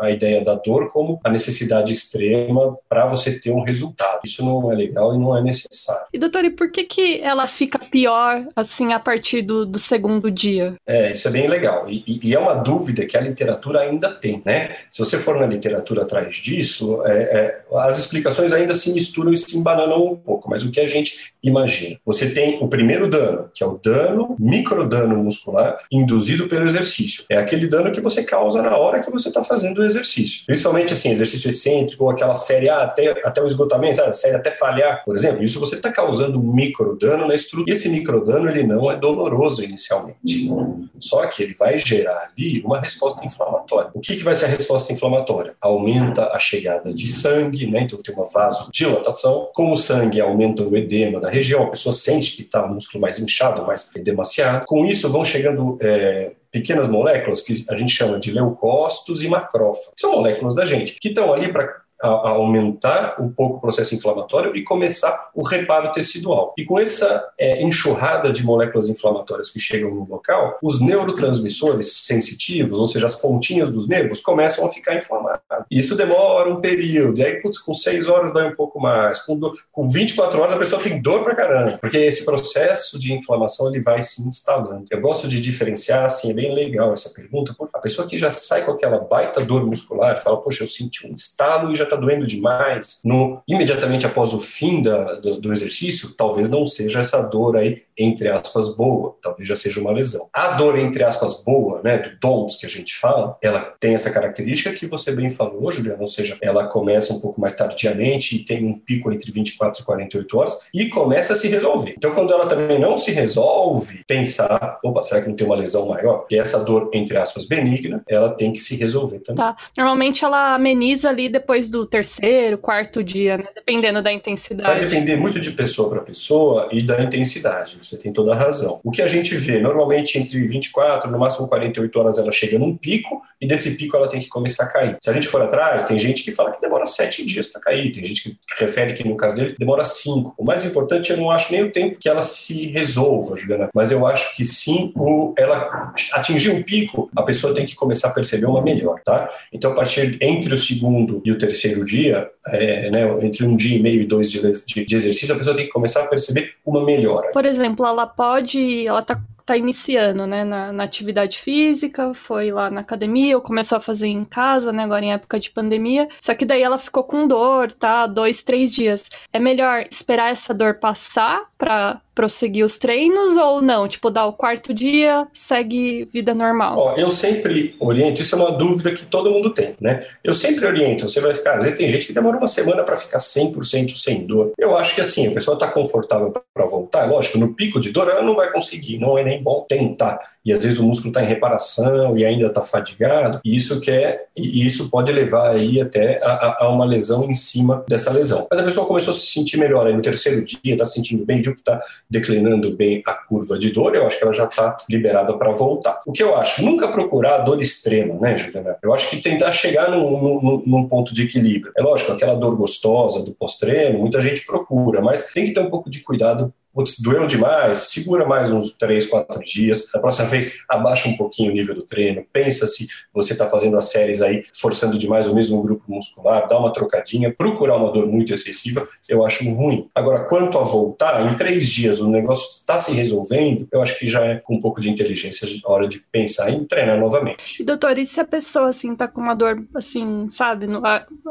a, 0.00 0.06
a 0.06 0.10
ideia 0.10 0.42
da 0.42 0.54
dor 0.54 0.79
como 0.88 1.18
a 1.24 1.30
necessidade 1.30 1.92
extrema 1.92 2.76
para 2.88 3.06
você 3.06 3.38
ter 3.38 3.50
um 3.50 3.62
resultado. 3.62 4.20
Isso 4.24 4.44
não 4.44 4.72
é 4.72 4.74
legal 4.74 5.14
e 5.14 5.18
não 5.18 5.36
é 5.36 5.42
necessário. 5.42 6.06
E 6.12 6.18
doutor, 6.18 6.44
e 6.44 6.50
por 6.50 6.70
que 6.70 6.84
que 6.84 7.20
ela 7.20 7.46
fica 7.46 7.78
pior 7.78 8.46
assim 8.54 8.92
a 8.92 9.00
partir 9.00 9.42
do, 9.42 9.66
do 9.66 9.78
segundo 9.78 10.30
dia? 10.30 10.74
É, 10.86 11.12
isso 11.12 11.28
é 11.28 11.30
bem 11.30 11.48
legal. 11.48 11.88
E, 11.88 12.20
e, 12.22 12.34
é 12.34 12.38
uma 12.38 12.54
dúvida 12.54 13.06
que 13.06 13.16
a 13.16 13.20
literatura 13.20 13.80
ainda 13.80 14.10
tem, 14.10 14.42
né? 14.44 14.76
Se 14.90 14.98
você 14.98 15.18
for 15.18 15.38
na 15.38 15.46
literatura 15.46 16.02
atrás 16.02 16.34
disso, 16.36 17.02
é, 17.04 17.12
é, 17.12 17.62
as 17.78 17.98
explicações 17.98 18.52
ainda 18.52 18.74
se 18.74 18.92
misturam 18.92 19.32
e 19.32 19.36
se 19.36 19.56
embananam 19.56 20.12
um 20.12 20.16
pouco, 20.16 20.48
mas 20.48 20.64
o 20.64 20.70
que 20.70 20.80
a 20.80 20.86
gente 20.86 21.32
imagina? 21.42 21.98
Você 22.04 22.30
tem 22.30 22.62
o 22.62 22.68
primeiro 22.68 23.08
dano, 23.08 23.50
que 23.54 23.62
é 23.62 23.66
o 23.66 23.78
dano, 23.82 24.36
microdano 24.38 25.16
muscular 25.16 25.78
induzido 25.90 26.48
pelo 26.48 26.66
exercício. 26.66 27.24
É 27.28 27.36
aquele 27.36 27.66
dano 27.66 27.92
que 27.92 28.00
você 28.00 28.22
causa 28.22 28.62
na 28.62 28.76
hora 28.76 29.00
que 29.00 29.10
você 29.10 29.28
está 29.28 29.42
fazendo 29.42 29.78
o 29.78 29.84
exercício. 29.84 30.44
Principalmente 30.46 30.69
assim, 30.92 31.10
exercício 31.10 31.48
excêntrico, 31.48 32.04
ou 32.04 32.10
aquela 32.10 32.34
série 32.34 32.68
A 32.68 32.82
até, 32.82 33.10
até 33.24 33.42
o 33.42 33.46
esgotamento, 33.46 33.96
sabe? 33.96 34.16
série 34.16 34.36
até 34.36 34.50
falhar, 34.50 35.04
por 35.04 35.16
exemplo. 35.16 35.42
Isso 35.42 35.60
você 35.60 35.76
está 35.76 35.90
causando 35.90 36.40
um 36.40 36.52
microdano 36.52 37.26
na 37.26 37.34
estrutura. 37.34 37.72
Esse 37.72 37.88
microdano 37.88 38.48
ele 38.48 38.62
não 38.62 38.90
é 38.90 38.96
doloroso 38.96 39.64
inicialmente. 39.64 40.50
Só 40.98 41.26
que 41.26 41.42
ele 41.42 41.54
vai 41.54 41.78
gerar 41.78 42.28
ali 42.30 42.62
uma 42.62 42.80
resposta 42.80 43.24
inflamatória. 43.24 43.90
O 43.94 44.00
que, 44.00 44.16
que 44.16 44.22
vai 44.22 44.34
ser 44.34 44.46
a 44.46 44.48
resposta 44.48 44.92
inflamatória? 44.92 45.54
Aumenta 45.60 46.28
a 46.32 46.38
chegada 46.38 46.92
de 46.92 47.08
sangue, 47.08 47.66
né? 47.66 47.82
então 47.82 48.00
tem 48.02 48.14
uma 48.14 48.26
vasodilatação. 48.26 49.48
Como 49.54 49.72
o 49.72 49.76
sangue 49.76 50.20
aumenta 50.20 50.62
o 50.62 50.76
edema 50.76 51.20
da 51.20 51.28
região, 51.28 51.64
a 51.64 51.70
pessoa 51.70 51.92
sente 51.92 52.36
que 52.36 52.42
está 52.42 52.64
o 52.64 52.74
músculo 52.74 53.02
mais 53.02 53.18
inchado, 53.18 53.66
mais 53.66 53.90
edemaciado. 53.94 54.66
Com 54.66 54.84
isso 54.84 55.10
vão 55.10 55.24
chegando 55.24 55.76
é, 55.80 56.32
pequenas 56.50 56.88
moléculas 56.88 57.40
que 57.40 57.52
a 57.68 57.76
gente 57.76 57.92
chama 57.92 58.18
de 58.18 58.32
leucócitos 58.32 59.22
e 59.22 59.28
macrófagos. 59.28 59.92
São 59.98 60.12
moléculas 60.12 60.54
da 60.54 60.64
gente 60.64 60.98
que 61.00 61.08
estão 61.08 61.32
ali 61.32 61.52
para 61.52 61.82
a, 62.02 62.30
aumentar 62.30 63.16
um 63.20 63.28
pouco 63.28 63.56
o 63.56 63.60
processo 63.60 63.94
inflamatório 63.94 64.56
e 64.56 64.62
começar 64.62 65.30
o 65.34 65.42
reparo 65.42 65.92
tecidual. 65.92 66.54
E 66.56 66.64
com 66.64 66.78
essa 66.78 67.28
é, 67.38 67.62
enxurrada 67.62 68.30
de 68.32 68.44
moléculas 68.44 68.88
inflamatórias 68.88 69.50
que 69.50 69.60
chegam 69.60 69.94
no 69.94 70.08
local, 70.08 70.58
os 70.62 70.80
neurotransmissores 70.80 71.92
sensitivos, 72.04 72.78
ou 72.78 72.86
seja, 72.86 73.06
as 73.06 73.16
pontinhas 73.16 73.68
dos 73.68 73.86
nervos, 73.86 74.20
começam 74.20 74.66
a 74.66 74.70
ficar 74.70 74.96
inflamados. 74.96 75.40
E 75.70 75.78
isso 75.78 75.96
demora 75.96 76.50
um 76.50 76.60
período. 76.60 77.18
E 77.18 77.24
aí, 77.24 77.40
putz, 77.40 77.58
com 77.58 77.74
6 77.74 78.08
horas 78.08 78.32
dói 78.32 78.48
um 78.48 78.54
pouco 78.54 78.80
mais. 78.80 79.20
Com, 79.22 79.38
do, 79.38 79.52
com 79.72 79.88
24 79.88 80.40
horas 80.40 80.54
a 80.54 80.58
pessoa 80.58 80.82
tem 80.82 81.00
dor 81.00 81.24
pra 81.24 81.34
caramba. 81.34 81.78
Porque 81.78 81.98
esse 81.98 82.24
processo 82.24 82.98
de 82.98 83.12
inflamação 83.12 83.68
ele 83.68 83.82
vai 83.82 84.00
se 84.02 84.26
instalando. 84.26 84.86
Eu 84.90 85.00
gosto 85.00 85.28
de 85.28 85.40
diferenciar, 85.40 86.04
assim, 86.04 86.30
é 86.30 86.34
bem 86.34 86.54
legal 86.54 86.92
essa 86.92 87.10
pergunta, 87.10 87.54
porque 87.56 87.76
a 87.76 87.80
pessoa 87.80 88.08
que 88.08 88.18
já 88.18 88.30
sai 88.30 88.64
com 88.64 88.72
aquela 88.72 88.98
baita 88.98 89.44
dor 89.44 89.66
muscular, 89.66 90.20
fala, 90.20 90.40
poxa, 90.40 90.64
eu 90.64 90.68
senti 90.68 91.06
um 91.06 91.14
estalo 91.14 91.72
e 91.72 91.76
já 91.76 91.86
está 91.90 91.96
doendo 91.96 92.26
demais, 92.26 93.00
no, 93.04 93.42
imediatamente 93.48 94.06
após 94.06 94.32
o 94.32 94.40
fim 94.40 94.80
da, 94.80 95.14
do, 95.14 95.40
do, 95.40 95.52
exercício, 95.52 96.14
talvez 96.16 96.48
não 96.48 96.64
seja 96.64 97.00
essa 97.00 97.20
dor 97.22 97.56
aí, 97.56 97.82
entre 97.98 98.28
aspas, 98.28 98.74
boa, 98.74 99.16
talvez 99.20 99.48
já 99.48 99.56
seja 99.56 99.80
uma 99.80 99.92
lesão. 99.92 100.28
A 100.32 100.52
dor, 100.52 100.78
entre 100.78 101.02
aspas, 101.02 101.42
boa, 101.44 101.80
né, 101.82 101.98
do 101.98 102.18
DOMS 102.18 102.58
que 102.58 102.66
a 102.66 102.68
gente 102.68 102.96
fala, 102.96 103.36
ela 103.42 103.60
tem 103.78 103.94
essa 103.94 104.10
característica 104.10 104.74
que 104.74 104.86
você 104.86 105.12
bem 105.12 105.28
falou, 105.28 105.70
Juliana, 105.70 106.00
ou 106.00 106.08
seja, 106.08 106.38
ela 106.40 106.66
começa 106.66 107.12
um 107.12 107.20
pouco 107.20 107.40
mais 107.40 107.54
tardiamente 107.54 108.36
e 108.36 108.44
tem 108.44 108.64
um 108.64 108.78
pico 108.78 109.12
entre 109.12 109.30
24 109.30 109.82
e 109.82 109.84
48 109.84 110.38
horas 110.38 110.66
e 110.74 110.88
começa 110.88 111.32
a 111.32 111.36
se 111.36 111.48
resolver. 111.48 111.94
Então, 111.96 112.14
quando 112.14 112.32
ela 112.32 112.46
também 112.46 112.78
não 112.78 112.96
se 112.96 113.10
resolve, 113.10 114.02
pensar, 114.06 114.78
opa, 114.82 115.02
será 115.02 115.22
que 115.22 115.28
não 115.28 115.36
tem 115.36 115.46
uma 115.46 115.56
lesão 115.56 115.88
maior? 115.88 116.26
Que 116.26 116.38
essa 116.38 116.62
dor, 116.64 116.90
entre 116.92 117.16
aspas, 117.18 117.46
benigna, 117.46 118.02
ela 118.08 118.30
tem 118.30 118.52
que 118.52 118.58
se 118.58 118.76
resolver 118.76 119.20
também. 119.20 119.44
Tá. 119.44 119.56
Normalmente 119.76 120.24
ela 120.24 120.54
ameniza 120.54 121.08
ali 121.08 121.28
depois 121.28 121.70
do 121.70 121.79
do 121.80 121.86
terceiro, 121.86 122.58
quarto 122.58 123.02
dia, 123.02 123.38
né? 123.38 123.44
dependendo 123.54 124.02
da 124.02 124.12
intensidade. 124.12 124.68
Vai 124.68 124.80
depender 124.80 125.16
muito 125.16 125.40
de 125.40 125.50
pessoa 125.52 125.88
para 125.88 126.00
pessoa 126.00 126.68
e 126.70 126.82
da 126.82 127.02
intensidade, 127.02 127.78
você 127.82 127.96
tem 127.96 128.12
toda 128.12 128.32
a 128.32 128.36
razão. 128.36 128.80
O 128.84 128.90
que 128.90 129.02
a 129.02 129.06
gente 129.06 129.34
vê, 129.36 129.58
normalmente 129.60 130.18
entre 130.18 130.46
24, 130.46 131.10
no 131.10 131.18
máximo 131.18 131.48
48 131.48 131.98
horas, 131.98 132.18
ela 132.18 132.30
chega 132.30 132.58
num 132.58 132.76
pico 132.76 133.22
e 133.40 133.46
desse 133.46 133.76
pico 133.76 133.96
ela 133.96 134.08
tem 134.08 134.20
que 134.20 134.28
começar 134.28 134.64
a 134.64 134.68
cair. 134.68 134.96
Se 135.00 135.10
a 135.10 135.12
gente 135.12 135.26
for 135.26 135.40
atrás, 135.42 135.84
tem 135.84 135.98
gente 135.98 136.22
que 136.22 136.32
fala 136.32 136.52
que 136.52 136.60
demora 136.60 136.84
sete 136.86 137.24
dias 137.24 137.46
para 137.46 137.60
cair, 137.60 137.90
tem 137.92 138.04
gente 138.04 138.22
que 138.22 138.36
refere 138.58 138.94
que 138.94 139.06
no 139.06 139.16
caso 139.16 139.34
dele 139.34 139.54
demora 139.58 139.84
cinco. 139.84 140.34
O 140.36 140.44
mais 140.44 140.64
importante, 140.66 141.10
eu 141.10 141.16
não 141.16 141.30
acho 141.30 141.52
nem 141.52 141.62
o 141.62 141.70
tempo 141.70 141.98
que 141.98 142.08
ela 142.08 142.22
se 142.22 142.66
resolva, 142.66 143.36
Juliana, 143.36 143.70
mas 143.74 143.90
eu 143.90 144.06
acho 144.06 144.36
que 144.36 144.44
sim, 144.44 144.92
o, 144.94 145.32
ela 145.38 145.92
atingir 146.12 146.50
um 146.50 146.62
pico, 146.62 147.10
a 147.16 147.22
pessoa 147.22 147.54
tem 147.54 147.64
que 147.64 147.74
começar 147.74 148.08
a 148.08 148.12
perceber 148.12 148.46
uma 148.46 148.62
melhor, 148.62 149.00
tá? 149.04 149.30
Então, 149.52 149.72
a 149.72 149.74
partir 149.74 150.18
entre 150.20 150.52
o 150.52 150.58
segundo 150.58 151.22
e 151.24 151.32
o 151.32 151.38
terceiro 151.38 151.69
terceiro 151.70 151.84
dia, 151.84 152.30
é, 152.48 152.90
né, 152.90 153.26
entre 153.26 153.44
um 153.44 153.56
dia 153.56 153.76
e 153.76 153.82
meio 153.82 154.02
e 154.02 154.06
dois 154.06 154.30
dias 154.30 154.64
de, 154.66 154.84
de, 154.84 154.96
exercício, 154.96 155.34
a 155.34 155.38
pessoa 155.38 155.56
tem 155.56 155.66
que 155.66 155.72
começar 155.72 156.02
a 156.02 156.08
perceber 156.08 156.54
uma 156.64 156.84
melhora. 156.84 157.30
Por 157.32 157.44
exemplo, 157.44 157.86
ela 157.86 158.06
pode, 158.06 158.86
ela 158.86 159.00
está 159.00 159.20
tá 159.44 159.56
iniciando, 159.56 160.26
né, 160.26 160.44
na, 160.44 160.72
na, 160.72 160.84
atividade 160.84 161.38
física, 161.38 162.14
foi 162.14 162.52
lá 162.52 162.70
na 162.70 162.80
academia, 162.80 163.36
ou 163.36 163.42
começou 163.42 163.78
a 163.78 163.80
fazer 163.80 164.06
em 164.06 164.24
casa, 164.24 164.72
né, 164.72 164.84
agora 164.84 165.04
em 165.04 165.12
época 165.12 165.40
de 165.40 165.50
pandemia, 165.50 166.08
só 166.20 166.34
que 166.34 166.44
daí 166.44 166.62
ela 166.62 166.78
ficou 166.78 167.02
com 167.02 167.26
dor, 167.26 167.72
tá, 167.72 168.06
dois, 168.06 168.42
três 168.42 168.72
dias. 168.72 169.08
É 169.32 169.40
melhor 169.40 169.84
esperar 169.90 170.30
essa 170.30 170.54
dor 170.54 170.74
passar 170.74 171.42
para 171.58 172.00
prosseguir 172.20 172.66
os 172.66 172.76
treinos 172.76 173.38
ou 173.38 173.62
não? 173.62 173.88
Tipo, 173.88 174.10
dar 174.10 174.26
o 174.26 174.34
quarto 174.34 174.74
dia, 174.74 175.26
segue 175.32 176.06
vida 176.12 176.34
normal? 176.34 176.78
Ó, 176.78 176.94
eu 176.96 177.08
sempre 177.08 177.74
oriento, 177.80 178.20
isso 178.20 178.34
é 178.34 178.38
uma 178.38 178.52
dúvida 178.52 178.94
que 178.94 179.06
todo 179.06 179.30
mundo 179.30 179.48
tem, 179.48 179.74
né? 179.80 180.04
Eu 180.22 180.34
sempre 180.34 180.66
oriento, 180.66 181.08
você 181.08 181.18
vai 181.18 181.32
ficar, 181.32 181.56
às 181.56 181.62
vezes 181.62 181.78
tem 181.78 181.88
gente 181.88 182.06
que 182.06 182.12
demora 182.12 182.36
uma 182.36 182.46
semana 182.46 182.82
para 182.82 182.94
ficar 182.94 183.20
100% 183.20 183.96
sem 183.96 184.26
dor. 184.26 184.52
Eu 184.58 184.76
acho 184.76 184.94
que 184.94 185.00
assim, 185.00 185.28
a 185.28 185.30
pessoa 185.30 185.54
está 185.54 185.66
confortável 185.66 186.30
para 186.30 186.66
voltar, 186.66 187.08
lógico, 187.08 187.38
no 187.38 187.54
pico 187.54 187.80
de 187.80 187.90
dor 187.90 188.10
ela 188.10 188.22
não 188.22 188.36
vai 188.36 188.52
conseguir, 188.52 188.98
não 188.98 189.16
é 189.16 189.24
nem 189.24 189.42
bom 189.42 189.64
tentar 189.66 190.20
e 190.44 190.52
às 190.52 190.62
vezes 190.62 190.78
o 190.78 190.84
músculo 190.84 191.10
está 191.10 191.22
em 191.22 191.28
reparação 191.28 192.16
e 192.16 192.24
ainda 192.24 192.46
está 192.46 192.62
fadigado, 192.62 193.40
e 193.44 193.56
isso 193.56 193.80
quer 193.80 194.28
e 194.36 194.66
isso 194.66 194.90
pode 194.90 195.12
levar 195.12 195.50
aí 195.50 195.80
até 195.80 196.18
a, 196.22 196.56
a, 196.60 196.68
uma 196.68 196.84
lesão 196.84 197.28
em 197.28 197.34
cima 197.34 197.84
dessa 197.88 198.10
lesão. 198.10 198.46
Mas 198.50 198.60
a 198.60 198.62
pessoa 198.62 198.86
começou 198.86 199.12
a 199.12 199.16
se 199.16 199.26
sentir 199.26 199.58
melhor 199.58 199.86
aí 199.86 199.94
no 199.94 200.00
terceiro 200.00 200.44
dia, 200.44 200.58
está 200.64 200.86
se 200.86 200.94
sentindo 200.94 201.24
bem, 201.24 201.42
viu 201.42 201.54
que 201.54 201.60
está 201.60 201.80
declinando 202.08 202.74
bem 202.74 203.02
a 203.06 203.12
curva 203.12 203.58
de 203.58 203.70
dor, 203.70 203.94
eu 203.94 204.06
acho 204.06 204.18
que 204.18 204.24
ela 204.24 204.32
já 204.32 204.44
está 204.44 204.76
liberada 204.88 205.36
para 205.36 205.52
voltar. 205.52 206.00
O 206.06 206.12
que 206.12 206.22
eu 206.22 206.36
acho? 206.36 206.64
Nunca 206.64 206.88
procurar 206.88 207.38
dor 207.38 207.60
extrema, 207.60 208.14
né, 208.14 208.36
Juliana? 208.36 208.76
Eu 208.82 208.94
acho 208.94 209.10
que 209.10 209.20
tentar 209.20 209.52
chegar 209.52 209.90
num, 209.90 210.40
num, 210.40 210.62
num 210.64 210.88
ponto 210.88 211.12
de 211.12 211.24
equilíbrio. 211.24 211.72
É 211.76 211.82
lógico, 211.82 212.12
aquela 212.12 212.34
dor 212.34 212.56
gostosa 212.56 213.22
do 213.22 213.32
pós-treino, 213.32 213.98
muita 213.98 214.20
gente 214.20 214.46
procura, 214.46 215.00
mas 215.00 215.32
tem 215.32 215.46
que 215.46 215.52
ter 215.52 215.60
um 215.60 215.70
pouco 215.70 215.90
de 215.90 216.00
cuidado 216.00 216.52
putz, 216.72 217.00
doeu 217.00 217.26
demais, 217.26 217.78
segura 217.90 218.26
mais 218.26 218.52
uns 218.52 218.72
três, 218.72 219.06
quatro 219.06 219.42
dias. 219.42 219.90
Da 219.92 219.98
próxima 219.98 220.28
vez, 220.28 220.64
abaixa 220.68 221.08
um 221.08 221.16
pouquinho 221.16 221.50
o 221.50 221.54
nível 221.54 221.74
do 221.74 221.82
treino. 221.82 222.24
Pensa 222.32 222.66
se 222.66 222.88
você 223.12 223.32
está 223.32 223.46
fazendo 223.46 223.76
as 223.76 223.90
séries 223.90 224.22
aí, 224.22 224.44
forçando 224.54 224.98
demais 224.98 225.28
o 225.28 225.34
mesmo 225.34 225.60
grupo 225.62 225.84
muscular, 225.88 226.46
dá 226.46 226.58
uma 226.58 226.72
trocadinha. 226.72 227.34
Procurar 227.36 227.76
uma 227.76 227.92
dor 227.92 228.06
muito 228.06 228.32
excessiva, 228.32 228.86
eu 229.08 229.24
acho 229.24 229.48
ruim. 229.50 229.88
Agora, 229.94 230.24
quanto 230.24 230.58
a 230.58 230.62
voltar, 230.62 231.26
em 231.26 231.34
três 231.34 231.68
dias 231.68 232.00
o 232.00 232.08
negócio 232.08 232.48
está 232.50 232.78
se 232.78 232.92
resolvendo, 232.92 233.66
eu 233.72 233.82
acho 233.82 233.98
que 233.98 234.06
já 234.06 234.24
é 234.24 234.36
com 234.36 234.54
um 234.54 234.60
pouco 234.60 234.80
de 234.80 234.90
inteligência 234.90 235.48
a 235.64 235.72
hora 235.72 235.88
de 235.88 235.98
pensar 236.12 236.50
em 236.50 236.64
treinar 236.64 236.98
novamente. 236.98 237.60
E, 237.60 237.64
doutor, 237.64 237.98
e 237.98 238.06
se 238.06 238.20
a 238.20 238.24
pessoa, 238.24 238.68
assim, 238.68 238.94
tá 238.94 239.08
com 239.08 239.20
uma 239.20 239.34
dor, 239.34 239.64
assim, 239.74 240.28
sabe, 240.28 240.66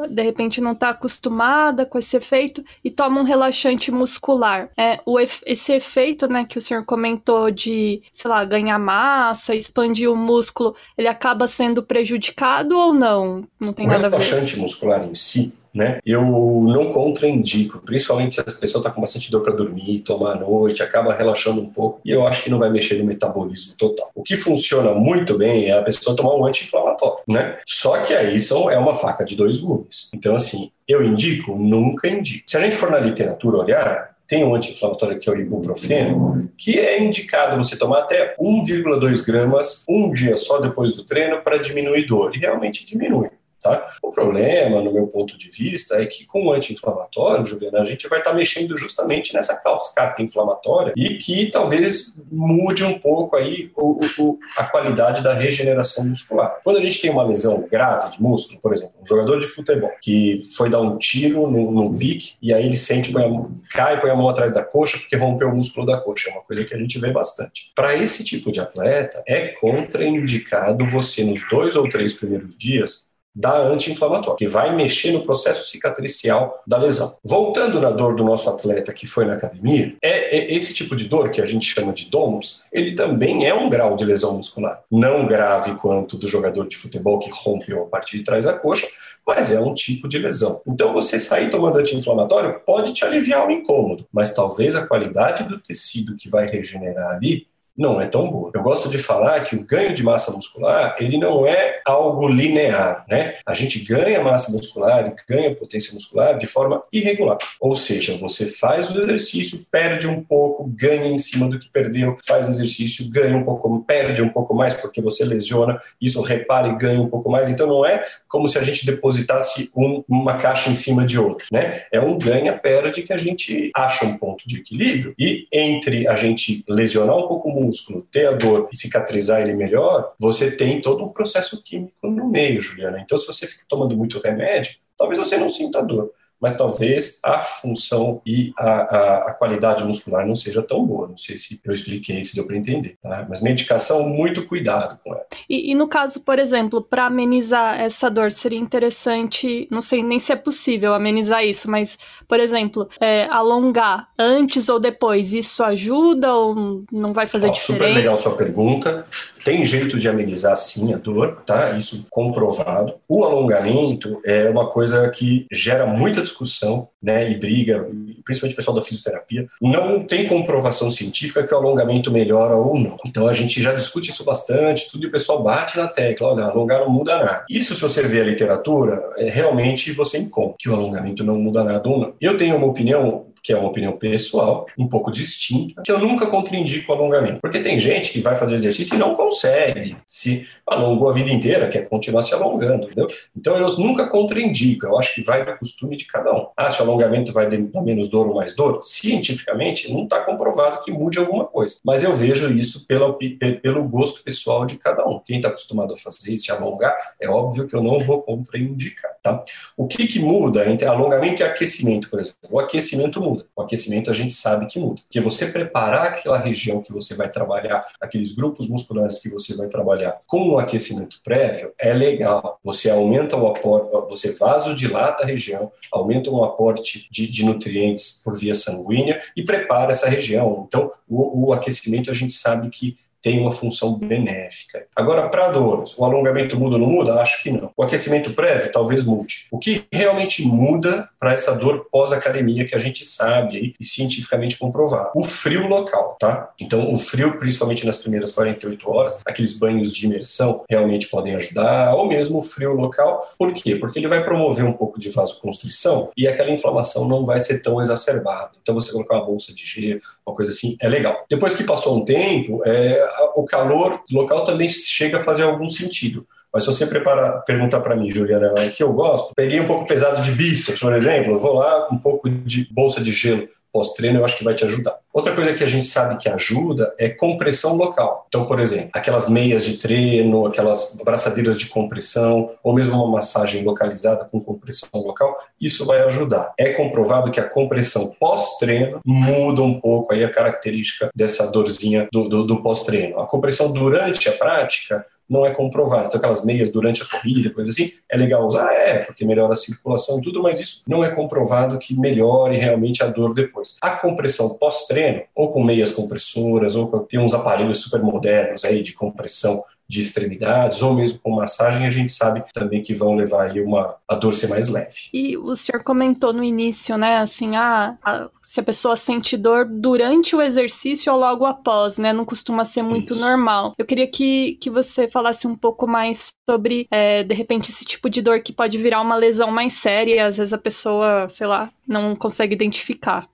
de 0.10 0.22
repente 0.22 0.60
não 0.60 0.74
está 0.74 0.89
acostumada 0.89 1.86
com 1.86 1.98
esse 1.98 2.17
efeito 2.17 2.63
e 2.84 2.91
toma 2.91 3.22
um 3.22 3.24
relaxante 3.24 3.91
muscular, 3.91 4.69
é, 4.77 5.00
o 5.05 5.19
efeito 5.19 5.28
esse 5.45 5.74
efeito, 5.74 6.27
né, 6.27 6.45
que 6.48 6.57
o 6.57 6.62
senhor 6.62 6.86
comentou 6.86 7.51
de, 7.51 8.01
sei 8.13 8.29
lá, 8.29 8.43
ganhar 8.45 8.79
massa, 8.79 9.55
expandir 9.55 10.12
o 10.12 10.15
músculo, 10.15 10.75
ele 10.98 11.07
acaba 11.07 11.48
sendo 11.48 11.83
prejudicado 11.83 12.77
ou 12.77 12.93
não? 12.93 13.48
Não 13.59 13.74
tem 13.74 13.86
o 13.86 13.89
nada 13.89 14.07
a 14.07 14.09
ver. 14.09 14.15
O 14.15 14.19
relaxante 14.19 14.59
muscular 14.59 15.03
em 15.03 15.15
si, 15.15 15.53
né? 15.74 16.00
Eu 16.05 16.24
não 16.24 16.91
contraindico, 16.91 17.79
principalmente 17.79 18.36
se 18.36 18.41
a 18.41 18.43
pessoa 18.43 18.79
está 18.79 18.89
com 18.89 19.01
bastante 19.01 19.29
dor 19.29 19.41
para 19.41 19.53
dormir, 19.53 20.00
tomar 20.00 20.33
à 20.33 20.36
noite, 20.36 20.81
acaba 20.81 21.13
relaxando 21.13 21.62
um 21.62 21.69
pouco, 21.69 22.01
e 22.03 22.09
eu 22.09 22.25
acho 22.25 22.43
que 22.43 22.50
não 22.50 22.57
vai 22.57 22.69
mexer 22.71 22.98
no 22.98 23.05
metabolismo 23.05 23.75
total. 23.77 24.09
O 24.15 24.24
que 24.24 24.36
funciona 24.36 24.93
muito 24.93 25.38
bem 25.38 25.67
é 25.67 25.77
a 25.77 25.81
pessoa 25.83 26.15
tomar 26.15 26.36
um 26.36 26.45
anti-inflamatório, 26.45 27.19
né? 27.27 27.59
Só 27.65 28.00
que 28.00 28.13
aí 28.13 28.39
são, 28.39 28.69
é 28.69 28.77
uma 28.77 28.95
faca 28.95 29.24
de 29.24 29.36
dois 29.36 29.59
gumes. 29.59 30.09
Então, 30.13 30.36
assim, 30.36 30.71
eu 30.88 31.03
indico? 31.03 31.55
Nunca 31.55 32.07
indico. 32.07 32.43
Se 32.48 32.57
a 32.57 32.62
gente 32.62 32.75
for 32.75 32.89
na 32.89 33.00
literatura 33.00 33.57
olhar, 33.57 34.09
tem 34.29 34.45
um 34.45 34.53
anti-inflamatório 34.53 35.19
que 35.19 35.27
é 35.27 35.33
o 35.33 35.36
ibuprofeno, 35.36 36.50
que 36.55 36.79
é 36.79 37.01
indicado 37.03 37.57
você 37.57 37.75
tomar 37.75 38.01
até 38.01 38.36
1,2 38.39 39.25
gramas 39.25 39.83
um 39.89 40.13
dia 40.13 40.38
só 40.38 40.59
depois 40.59 40.93
do 40.93 41.03
treino 41.03 41.41
para 41.41 41.57
diminuir 41.57 42.05
dor. 42.05 42.36
E 42.36 42.39
realmente 42.39 42.86
diminui. 42.86 43.29
Tá? 43.62 43.94
O 44.01 44.12
problema, 44.12 44.82
no 44.82 44.94
meu 44.94 45.08
ponto 45.08 45.38
de 45.38 45.50
vista, 45.50 46.01
é 46.01 46.06
que 46.06 46.25
com 46.25 46.46
o 46.46 46.54
anti-inflamatório, 46.54 47.46
Juliana, 47.46 47.82
a 47.82 47.86
gente 47.86 48.08
vai 48.08 48.20
estar 48.20 48.32
tá 48.32 48.36
mexendo 48.36 48.78
justamente 48.78 49.34
nessa 49.34 49.62
cascata 49.62 50.22
inflamatória 50.22 50.94
e 50.96 51.16
que 51.16 51.48
talvez 51.48 52.13
mude 52.32 52.86
um 52.86 52.98
pouco 52.98 53.36
aí 53.36 53.70
o, 53.75 54.00
o, 54.18 54.39
a 54.56 54.63
qualidade 54.63 55.22
da 55.22 55.34
regeneração 55.34 56.06
muscular. 56.06 56.60
Quando 56.63 56.78
a 56.78 56.82
gente 56.82 57.01
tem 57.01 57.12
uma 57.12 57.24
lesão 57.24 57.68
grave 57.70 58.12
de 58.12 58.22
músculo, 58.22 58.62
por 58.62 58.72
exemplo, 58.72 58.96
um 59.01 59.06
jogador 59.06 59.42
de 59.42 59.48
futebol 59.48 59.92
que 60.01 60.42
foi 60.56 60.70
dar 60.70 60.80
um 60.80 60.98
tiro 60.98 61.51
no, 61.51 61.70
no 61.70 61.94
pique 61.94 62.36
e 62.42 62.54
aí 62.54 62.66
ele 62.66 62.78
sente, 62.78 63.12
põe 63.12 63.25
a, 63.25 63.46
cai, 63.72 64.00
põe 64.00 64.10
a 64.10 64.16
mão 64.16 64.30
atrás 64.30 64.54
da 64.54 64.63
coxa 64.63 64.98
porque 64.98 65.18
rompeu 65.18 65.50
o 65.50 65.56
músculo 65.56 65.86
da 65.86 65.98
coxa, 65.98 66.30
é 66.30 66.34
uma 66.34 66.44
coisa 66.44 66.63
que 66.63 66.74
a 66.74 66.78
gente 66.78 66.98
vê 66.98 67.12
bastante. 67.12 67.74
Para 67.75 67.94
esse 67.94 68.24
tipo 68.24 68.54
de 68.54 68.62
atleta, 68.62 69.22
é 69.28 69.50
contraindicado 69.50 70.86
você, 70.86 71.25
nos 71.25 71.42
dois 71.50 71.75
ou 71.75 71.89
três 71.89 72.13
primeiros 72.13 72.58
dias, 72.58 73.09
da 73.39 73.58
anti-inflamatória, 73.58 74.36
que 74.38 74.48
vai 74.48 74.75
mexer 74.75 75.13
no 75.13 75.24
processo 75.24 75.63
cicatricial 75.63 76.62
da 76.67 76.77
lesão. 76.77 77.15
Voltando 77.24 77.79
na 77.79 77.89
dor 77.89 78.13
do 78.13 78.24
nosso 78.24 78.50
atleta 78.50 78.93
que 78.93 79.08
foi 79.08 79.25
na 79.25 79.36
academia, 79.36 79.96
é, 80.01 80.38
é 80.38 80.53
esse 80.53 80.74
tipo 80.74 80.93
de 80.93 81.05
dor 81.05 81.31
que 81.31 81.41
a 81.41 81.46
gente 81.46 81.65
chama 81.65 81.93
de 81.93 82.10
DOMS, 82.10 82.63
ele 82.69 82.91
também 82.91 83.48
é 83.48 83.53
um 83.53 83.69
grau 83.69 83.96
de 83.96 84.03
lesão 84.03 84.36
muscular, 84.36 84.84
não 84.91 85.25
grave 85.25 85.75
quanto 85.75 86.17
do 86.17 86.27
jogador 86.27 86.67
de 86.67 86.75
futebol 86.75 87.17
que 87.17 87.29
rompeu 87.31 87.84
a 87.84 87.86
parte 87.86 88.17
de 88.17 88.25
trás 88.25 88.43
da 88.43 88.51
coxa, 88.51 88.88
mas 89.25 89.53
é 89.53 89.60
um 89.60 89.74
tipo 89.74 90.08
de 90.08 90.17
lesão. 90.17 90.62
Então, 90.67 90.91
você 90.91 91.19
sair 91.19 91.50
tomando 91.50 91.77
anti-inflamatório 91.77 92.60
pode 92.65 92.93
te 92.93 93.05
aliviar 93.05 93.48
o 93.48 93.51
incômodo, 93.51 94.05
mas 94.12 94.34
talvez 94.34 94.75
a 94.75 94.86
qualidade 94.86 95.43
do 95.43 95.60
tecido 95.60 96.15
que 96.17 96.27
vai 96.27 96.48
regenerar 96.48 97.12
ali 97.15 97.48
não 97.79 98.01
é 98.01 98.07
tão 98.07 98.29
boa. 98.29 98.51
Eu 98.53 98.62
gosto 98.62 98.89
de 98.89 98.98
falar 98.98 99.39
que 99.45 99.55
o 99.55 99.63
ganho 99.63 99.93
de 99.93 100.03
massa 100.03 100.33
muscular, 100.33 100.98
ele 101.00 101.17
não 101.17 101.48
é 101.48 101.79
algo 101.86 102.27
linear, 102.27 103.05
né? 103.09 103.36
A 103.45 103.53
gente 103.53 103.79
ganha 103.79 104.21
massa 104.21 104.51
muscular 104.51 105.07
e 105.07 105.33
ganha 105.33 105.55
potência 105.55 105.93
muscular 105.93 106.38
de 106.38 106.45
forma 106.45 106.83
irregular. 106.91 107.38
Ou 107.62 107.74
seja, 107.77 108.17
você 108.17 108.48
faz 108.48 108.89
o 108.89 109.01
exercício, 109.01 109.65
perde 109.71 110.07
um 110.07 110.21
pouco, 110.21 110.69
ganha 110.75 111.07
em 111.07 111.17
cima 111.17 111.48
do 111.48 111.57
que 111.57 111.69
perdeu, 111.69 112.17
faz 112.27 112.50
exercício, 112.50 113.09
ganha 113.09 113.38
um 113.38 113.45
pouco, 113.45 113.81
perde 113.88 114.21
um 114.21 114.29
pouco 114.29 114.53
mais 114.53 114.74
porque 114.74 115.01
você 115.01 115.24
lesiona, 115.24 115.79
isso 116.01 116.21
repara 116.21 116.67
e 116.67 116.75
ganha 116.77 117.00
um 117.00 117.07
pouco 117.07 117.31
mais. 117.31 117.50
Então 117.50 117.65
não 117.65 117.86
é 117.86 118.03
como 118.27 118.45
se 118.50 118.59
a 118.59 118.63
gente 118.63 118.86
depositasse 118.86 119.71
um, 119.74 120.03
uma 120.09 120.36
caixa 120.36 120.69
em 120.69 120.75
cima 120.75 121.05
de 121.05 121.17
outra, 121.17 121.48
né? 121.50 121.83
É 121.93 122.01
um 122.01 122.17
ganha-perde 122.17 123.03
que 123.03 123.13
a 123.13 123.17
gente 123.17 123.71
acha 123.74 124.05
um 124.05 124.17
ponto 124.17 124.45
de 124.45 124.57
equilíbrio 124.57 125.13
e 125.17 125.48
entre 125.50 126.05
a 126.09 126.17
gente 126.17 126.62
lesionar 126.67 127.15
um 127.15 127.27
pouco 127.27 127.48
o 127.50 127.69
músculo, 127.70 128.08
ter 128.12 128.28
a 128.28 128.32
dor 128.32 128.68
e 128.72 128.76
cicatrizar 128.76 129.42
ele 129.42 129.54
melhor, 129.54 130.14
você 130.20 130.52
tem 130.52 130.82
todo 130.82 131.04
um 131.04 131.10
processo 131.10 131.62
químico 131.64 132.08
no 132.10 132.28
meio, 132.28 132.62
Juliana. 132.62 133.00
Então, 133.00 133.18
se 133.18 133.28
você 133.28 133.46
fica 133.46 133.64
tomando 133.68 133.96
muito 133.96 134.20
remédio, 134.20 134.74
talvez 134.98 135.20
você 135.20 135.38
não 135.38 135.48
sinta 135.48 135.82
dor 135.82 136.12
mas 136.41 136.55
talvez 136.55 137.19
a 137.24 137.39
função 137.39 138.22
e 138.25 138.53
a, 138.58 138.69
a, 138.69 139.17
a, 139.29 139.34
qualidade 139.34 139.84
muscular 139.84 140.25
não 140.25 140.36
seja 140.36 140.62
tão 140.62 140.86
boa. 140.86 141.08
Não 141.08 141.17
sei 141.17 141.38
se 141.38 141.60
eu 141.63 141.74
expliquei, 141.74 142.24
se 142.24 142.36
deu 142.36 142.46
para 142.46 142.55
entender. 142.55 142.98
Tá? 143.01 143.25
Mas 143.29 143.41
medicação, 143.41 144.08
muito 144.08 144.46
cuidado 144.46 145.00
com 145.03 145.13
ela. 145.13 145.25
E, 145.50 145.72
e 145.72 145.75
no 145.75 145.88
caso, 145.88 146.22
por 146.22 146.39
exemplo, 146.39 146.81
para 146.81 147.05
amenizar 147.05 147.79
essa 147.79 148.10
dor, 148.10 148.31
seria 148.31 148.60
interessante, 148.60 149.67
não 149.69 149.81
sei 149.81 150.01
nem 150.01 150.19
se 150.19 150.31
é 150.31 150.36
possível 150.36 150.93
amenizar 150.93 151.43
isso, 151.43 151.69
mas, 151.69 151.98
por 152.27 152.39
exemplo, 152.39 152.89
é, 153.00 153.27
alongar 153.29 154.08
antes 154.17 154.69
ou 154.69 154.79
depois, 154.79 155.34
isso 155.34 155.63
ajuda 155.63 156.34
ou 156.34 156.84
não 156.91 157.13
vai 157.13 157.27
fazer 157.27 157.50
Ó, 157.50 157.51
diferença? 157.51 157.84
Super 157.84 157.93
legal 157.93 158.17
sua 158.17 158.36
pergunta. 158.36 159.05
Tem 159.43 159.63
jeito 159.63 159.98
de 159.98 160.08
amenizar 160.10 160.55
sim 160.58 160.93
a 160.93 160.98
dor, 160.98 161.41
tá? 161.46 161.77
Isso 161.77 162.05
comprovado. 162.10 162.96
O 163.08 163.24
alongamento 163.24 164.19
é 164.25 164.50
uma 164.50 164.67
coisa 164.67 165.10
que 165.10 165.46
gera 165.51 165.86
muita 165.86 166.22
discussão, 166.22 166.88
né? 167.01 167.29
E 167.31 167.38
briga, 167.38 167.88
principalmente 168.24 168.53
o 168.53 168.55
pessoal 168.55 168.75
da 168.75 168.81
fisioterapia. 168.81 169.48
Não 169.62 170.03
tem 170.03 170.27
comprovação 170.27 170.91
científica 170.91 171.43
que 171.43 171.53
o 171.53 171.58
alongamento 171.58 172.12
melhora 172.12 172.55
ou 172.55 172.77
não. 172.77 172.98
Então 173.05 173.27
a 173.27 173.34
gente 173.34 173.62
já 173.62 173.74
discute 173.74 174.12
isso 174.12 174.24
bastante, 174.25 174.89
tudo 174.91 175.05
e 175.05 175.08
o 175.08 175.12
pessoal 175.12 175.41
bate 175.41 175.77
na 175.77 175.88
tecla, 175.88 176.34
olha, 176.34 176.46
alongar 176.46 176.81
não 176.81 176.89
muda 176.89 177.17
nada. 177.17 177.46
Isso, 177.50 177.75
se 177.75 177.81
você 177.81 178.03
ver 178.03 178.22
a 178.22 178.25
literatura, 178.25 179.01
é, 179.17 179.29
realmente 179.29 179.91
você 179.91 180.17
encontra 180.17 180.55
que 180.60 180.69
o 180.69 180.74
alongamento 180.74 181.24
não 181.24 181.39
muda 181.39 181.63
nada 181.63 181.89
ou 181.89 182.00
não. 182.00 182.13
Eu 182.19 182.38
tenho 182.38 182.55
uma 182.55 182.67
opinião 182.67 183.25
que 183.43 183.53
é 183.53 183.58
uma 183.58 183.69
opinião 183.69 183.93
pessoal, 183.93 184.65
um 184.77 184.88
pouco 184.88 185.12
distinta, 185.12 185.81
que 185.84 185.91
eu 185.91 186.00
nunca 186.00 186.27
contraindico 186.27 186.91
o 186.91 186.96
alongamento. 186.96 187.39
Porque 187.41 187.60
tem 187.60 187.79
gente 187.79 188.12
que 188.12 188.22
vai 188.22 188.36
fazer 188.36 188.55
exercício 188.55 188.96
e 188.96 189.00
não 189.00 189.15
consegue, 189.15 189.98
se 190.05 190.48
alongou 190.65 191.10
a 191.10 191.13
vida 191.13 191.31
inteira, 191.31 191.67
quer 191.67 191.88
continuar 191.88 192.24
se 192.24 192.34
alongando, 192.34 192.86
entendeu? 192.86 193.08
Então 193.36 193.58
eu 193.58 193.69
nunca 193.77 194.08
contraindico, 194.08 194.86
eu 194.86 194.98
acho 194.98 195.15
que 195.15 195.24
vai 195.24 195.46
do 195.46 195.58
costume 195.58 195.96
de 195.96 196.05
cada 196.05 196.34
um. 196.34 196.48
Ah, 196.55 196.72
se 196.72 196.81
o 196.81 196.86
alongamento 196.86 197.34
vai 197.34 197.50
dar 197.50 197.81
menos 197.81 198.10
dor 198.10 198.27
ou 198.27 198.36
mais 198.36 198.55
dor? 198.55 198.79
Cientificamente, 198.81 199.91
não 199.91 200.03
está 200.03 200.19
comprovado 200.19 200.81
que 200.81 200.91
mude 200.91 201.19
alguma 201.19 201.46
coisa. 201.46 201.77
Mas 201.84 202.03
eu 202.03 202.15
vejo 202.15 202.51
isso 202.51 202.86
pela, 202.88 203.15
pelo 203.62 203.84
gosto 203.84 204.24
pessoal 204.24 204.65
de 204.65 204.77
cada 204.77 205.05
um. 205.08 205.19
Quem 205.19 205.38
está 205.38 205.50
acostumado 205.50 205.93
a 205.93 205.98
fazer 205.98 206.38
se 206.38 206.51
alongar, 206.51 206.96
é 207.19 207.29
óbvio 207.29 207.67
que 207.67 207.75
eu 207.75 207.81
não 207.81 208.00
vou 208.00 208.22
contraindicar, 208.22 209.12
tá? 209.22 209.43
O 209.77 209.88
que, 209.88 210.08
que 210.08 210.19
muda 210.19 210.69
entre 210.69 210.88
alongamento 210.88 211.41
e 211.41 211.46
aquecimento, 211.46 212.10
por 212.10 212.19
exemplo? 212.19 212.39
O 212.50 212.60
aquecimento 212.60 213.22
muda. 213.22 213.28
O 213.55 213.62
aquecimento 213.62 214.09
a 214.09 214.13
gente 214.13 214.33
sabe 214.33 214.65
que 214.67 214.79
muda. 214.79 215.01
Porque 215.01 215.19
você 215.19 215.48
preparar 215.48 216.07
aquela 216.07 216.38
região 216.38 216.81
que 216.81 216.93
você 216.93 217.15
vai 217.15 217.29
trabalhar, 217.29 217.86
aqueles 218.00 218.33
grupos 218.33 218.69
musculares 218.69 219.19
que 219.19 219.29
você 219.29 219.55
vai 219.55 219.67
trabalhar 219.67 220.19
com 220.27 220.50
um 220.50 220.59
aquecimento 220.59 221.19
prévio, 221.24 221.74
é 221.79 221.93
legal. 221.93 222.59
Você 222.63 222.89
aumenta 222.89 223.36
o 223.36 223.48
aporte, 223.48 223.91
você 224.09 224.33
vasodilata 224.33 225.24
a 225.24 225.25
região, 225.25 225.71
aumenta 225.91 226.29
o 226.29 226.43
aporte 226.43 227.07
de, 227.12 227.29
de 227.29 227.45
nutrientes 227.45 228.21
por 228.24 228.38
via 228.38 228.53
sanguínea 228.53 229.21
e 229.36 229.43
prepara 229.43 229.91
essa 229.91 230.09
região. 230.09 230.65
Então, 230.67 230.91
o, 231.07 231.48
o 231.48 231.53
aquecimento 231.53 232.09
a 232.09 232.13
gente 232.13 232.33
sabe 232.33 232.69
que 232.69 232.98
tem 233.22 233.40
uma 233.40 233.52
função 233.52 233.96
benéfica. 233.96 234.86
Agora, 234.96 235.28
para 235.30 235.50
dores, 235.50 235.98
o 235.98 236.06
alongamento 236.06 236.58
muda 236.58 236.76
ou 236.76 236.82
não 236.82 236.88
muda? 236.88 237.22
Acho 237.22 237.44
que 237.44 237.52
não. 237.52 237.72
O 237.76 237.84
aquecimento 237.84 238.34
prévio 238.34 238.72
talvez 238.72 239.04
mude. 239.04 239.48
O 239.52 239.60
que 239.60 239.86
realmente 239.92 240.46
muda 240.46 241.10
para 241.20 241.34
essa 241.34 241.56
dor 241.56 241.88
pós-academia 241.92 242.66
que 242.66 242.76
a 242.76 242.80
gente 242.80 243.06
sabe 243.06 243.74
e 243.80 243.84
cientificamente 243.84 244.58
comprovado? 244.58 245.12
O 245.16 245.24
frio 245.24 245.68
local, 245.68 246.16
tá? 246.20 246.52
Então, 246.60 246.94
o 246.94 246.98
frio, 246.98 247.38
principalmente 247.40 247.86
nas 247.86 247.98
primeiras 247.98 248.32
48 248.32 248.90
horas, 248.90 249.22
aqueles 249.26 249.58
banhos 249.58 249.94
de 249.94 250.06
imersão 250.06 250.64
realmente 250.70 251.08
podem 251.08 251.36
ajudar, 251.36 251.94
ou 251.96 252.08
mesmo 252.08 252.40
o 252.40 252.42
frio 252.42 252.74
local. 252.74 253.28
Por 253.38 253.54
quê? 253.54 253.76
Porque 253.76 254.00
ele 254.00 254.08
vai 254.08 254.24
promover 254.24 254.66
um 254.66 254.74
pouco 254.74 255.00
de 255.00 255.10
vasoconstrição 255.10 256.10
e 256.16 256.28
aquela 256.28 256.52
inflamação 256.52 257.08
não 257.08 257.26
vai 257.26 257.40
ser 257.40 257.60
tão 257.62 257.82
exacerbada. 257.82 258.52
Então, 258.62 258.76
você 258.76 258.92
colocar 258.92 259.16
uma 259.16 259.26
bolsa 259.26 259.54
de 259.54 259.66
gelo, 259.66 260.00
uma 260.26 260.36
coisa 260.36 260.52
assim, 260.52 260.78
é 260.82 260.88
legal. 260.88 261.26
Depois 261.30 261.54
que 261.54 261.64
passou 261.64 261.98
um 261.98 262.06
tempo, 262.06 262.62
é, 262.66 263.09
o 263.36 263.46
calor 263.46 264.01
local 264.12 264.44
também 264.44 264.70
chega 264.70 265.18
a 265.18 265.24
fazer 265.24 265.44
algum 265.44 265.68
sentido. 265.68 266.25
Mas 266.51 266.63
se 266.63 266.74
você 266.74 266.88
preparar, 266.88 267.44
perguntar 267.44 267.80
para 267.80 267.96
mim, 267.96 268.10
Juliana, 268.10 268.54
o 268.54 268.72
que 268.72 268.82
eu 268.82 268.92
gosto, 268.92 269.34
peguei 269.36 269.60
um 269.60 269.68
pouco 269.68 269.86
pesado 269.86 270.22
de 270.22 270.32
bíceps, 270.32 270.80
por 270.80 270.94
exemplo, 270.94 271.34
eu 271.34 271.38
vou 271.38 271.54
lá, 271.54 271.88
um 271.92 271.98
pouco 271.98 272.30
de 272.30 272.68
bolsa 272.72 273.01
de 273.01 273.12
gelo 273.12 273.48
pós-treino, 273.72 274.20
eu 274.20 274.26
acho 274.26 274.38
que 274.38 274.44
vai 274.44 274.54
te 274.54 274.66
ajudar. 274.66 274.98
Outra 275.14 275.34
coisa 275.36 275.54
que 275.54 275.64
a 275.64 275.68
gente 275.68 275.88
sabe 275.88 276.18
que 276.18 276.30
ajuda 276.30 276.94
é 276.98 277.10
compressão 277.10 277.76
local. 277.76 278.26
Então, 278.28 278.46
por 278.46 278.60
exemplo, 278.60 278.90
aquelas 278.94 279.28
meias 279.28 279.66
de 279.66 279.78
treino, 279.78 280.46
aquelas 280.46 280.98
braçadeiras 281.04 281.58
de 281.58 281.68
compressão, 281.68 282.52
ou 282.64 282.74
mesmo 282.74 282.96
uma 282.96 283.12
massagem 283.12 283.64
localizada 283.64 284.26
com 284.26 284.40
compressão 284.40 284.90
local, 284.94 285.38
isso 285.60 285.86
vai 285.86 286.02
ajudar. 286.04 286.54
É 286.58 286.74
comprovado 286.74 287.32
que 287.32 287.40
a 287.40 287.48
compressão 287.48 288.16
pós-treino 288.20 289.00
muda 289.06 289.62
um 289.62 289.80
pouco 289.80 290.14
aí 290.14 290.24
a 290.24 290.30
característica 290.30 291.10
dessa 291.16 291.48
dorzinha 291.48 292.08
do, 292.12 292.30
do, 292.30 292.44
do 292.46 292.62
pós-treino. 292.62 293.20
A 293.20 293.26
compressão 293.26 293.72
durante 293.72 294.30
a 294.30 294.34
prática 294.34 295.06
não 295.29 295.45
é 295.45 295.51
comprovado. 295.51 296.07
Então, 296.07 296.17
aquelas 296.17 296.43
meias 296.43 296.71
durante 296.71 297.03
a 297.03 297.05
corrida, 297.05 297.50
coisa 297.51 297.69
assim, 297.69 297.91
é 298.09 298.17
legal 298.17 298.45
usar? 298.48 298.71
É, 298.74 299.00
porque 299.00 299.25
melhora 299.25 299.53
a 299.53 299.55
circulação 299.55 300.19
e 300.19 300.21
tudo, 300.21 300.41
mas 300.41 300.59
isso 300.59 300.83
não 300.88 301.03
é 301.03 301.12
comprovado 301.12 301.77
que 301.77 301.98
melhore 301.98 302.57
realmente 302.57 303.03
a 303.03 303.07
dor 303.07 303.33
depois. 303.33 303.77
A 303.81 303.91
compressão 303.91 304.57
pós-treino, 304.57 305.24
ou 305.36 305.51
com 305.51 305.63
meias 305.63 305.91
compressoras, 305.91 306.75
ou 306.75 306.88
com, 306.88 307.00
tem 307.00 307.19
uns 307.19 307.33
aparelhos 307.33 307.81
super 307.81 308.01
modernos 308.01 308.65
aí 308.65 308.81
de 308.81 308.93
compressão 308.93 309.63
de 309.89 310.01
extremidades 310.01 310.84
ou 310.84 310.93
mesmo 310.93 311.17
com 311.17 311.31
massagem, 311.31 311.88
a 311.88 311.89
gente 311.89 312.12
sabe 312.12 312.43
também 312.53 312.79
que 312.81 312.93
vão 312.93 313.15
levar 313.15 313.50
aí 313.50 313.60
uma, 313.60 313.96
a 314.08 314.13
dor 314.13 314.36
ser 314.36 314.48
mais 314.48 314.67
leve. 314.67 315.10
E 315.12 315.36
o 315.36 315.55
senhor 315.55 315.84
comentou 315.84 316.31
no 316.31 316.43
início, 316.43 316.96
né, 316.96 317.17
assim, 317.17 317.55
ah, 317.55 317.98
a, 318.03 318.29
se 318.43 318.60
a 318.60 318.63
pessoa 318.63 318.96
sente 318.96 319.36
dor 319.36 319.65
durante 319.65 320.36
o 320.36 320.41
exercício 320.41 321.12
ou 321.12 321.19
logo 321.19 321.43
após, 321.43 321.98
né, 321.98 322.13
não 322.13 322.24
costuma 322.24 322.63
ser 322.65 322.84
muito 322.84 323.13
Isso. 323.13 323.22
normal. 323.22 323.74
Eu 323.79 323.86
queria 323.86 324.05
que, 324.05 324.60
que 324.62 324.69
você 324.69 325.08
falasse 325.08 325.48
um 325.48 325.55
pouco 325.55 325.88
mais 325.88 326.34
sobre, 326.48 326.88
é, 326.91 327.24
de 327.24 327.34
repente, 327.34 327.72
esse 327.72 327.84
tipo 327.84 328.10
de 328.12 328.22
dor 328.22 328.41
que 328.41 328.53
pode 328.53 328.77
virar 328.77 329.01
uma 329.01 329.15
lesão 329.15 329.50
mais 329.50 329.74
séria 329.74 330.15
e 330.15 330.19
às 330.19 330.38
vezes 330.38 330.53
a 330.53 330.58
pessoa, 330.58 331.27
sei 331.29 331.48
lá, 331.48 331.72
não 331.88 332.15
consegue 332.15 332.53
identificar. 332.53 333.27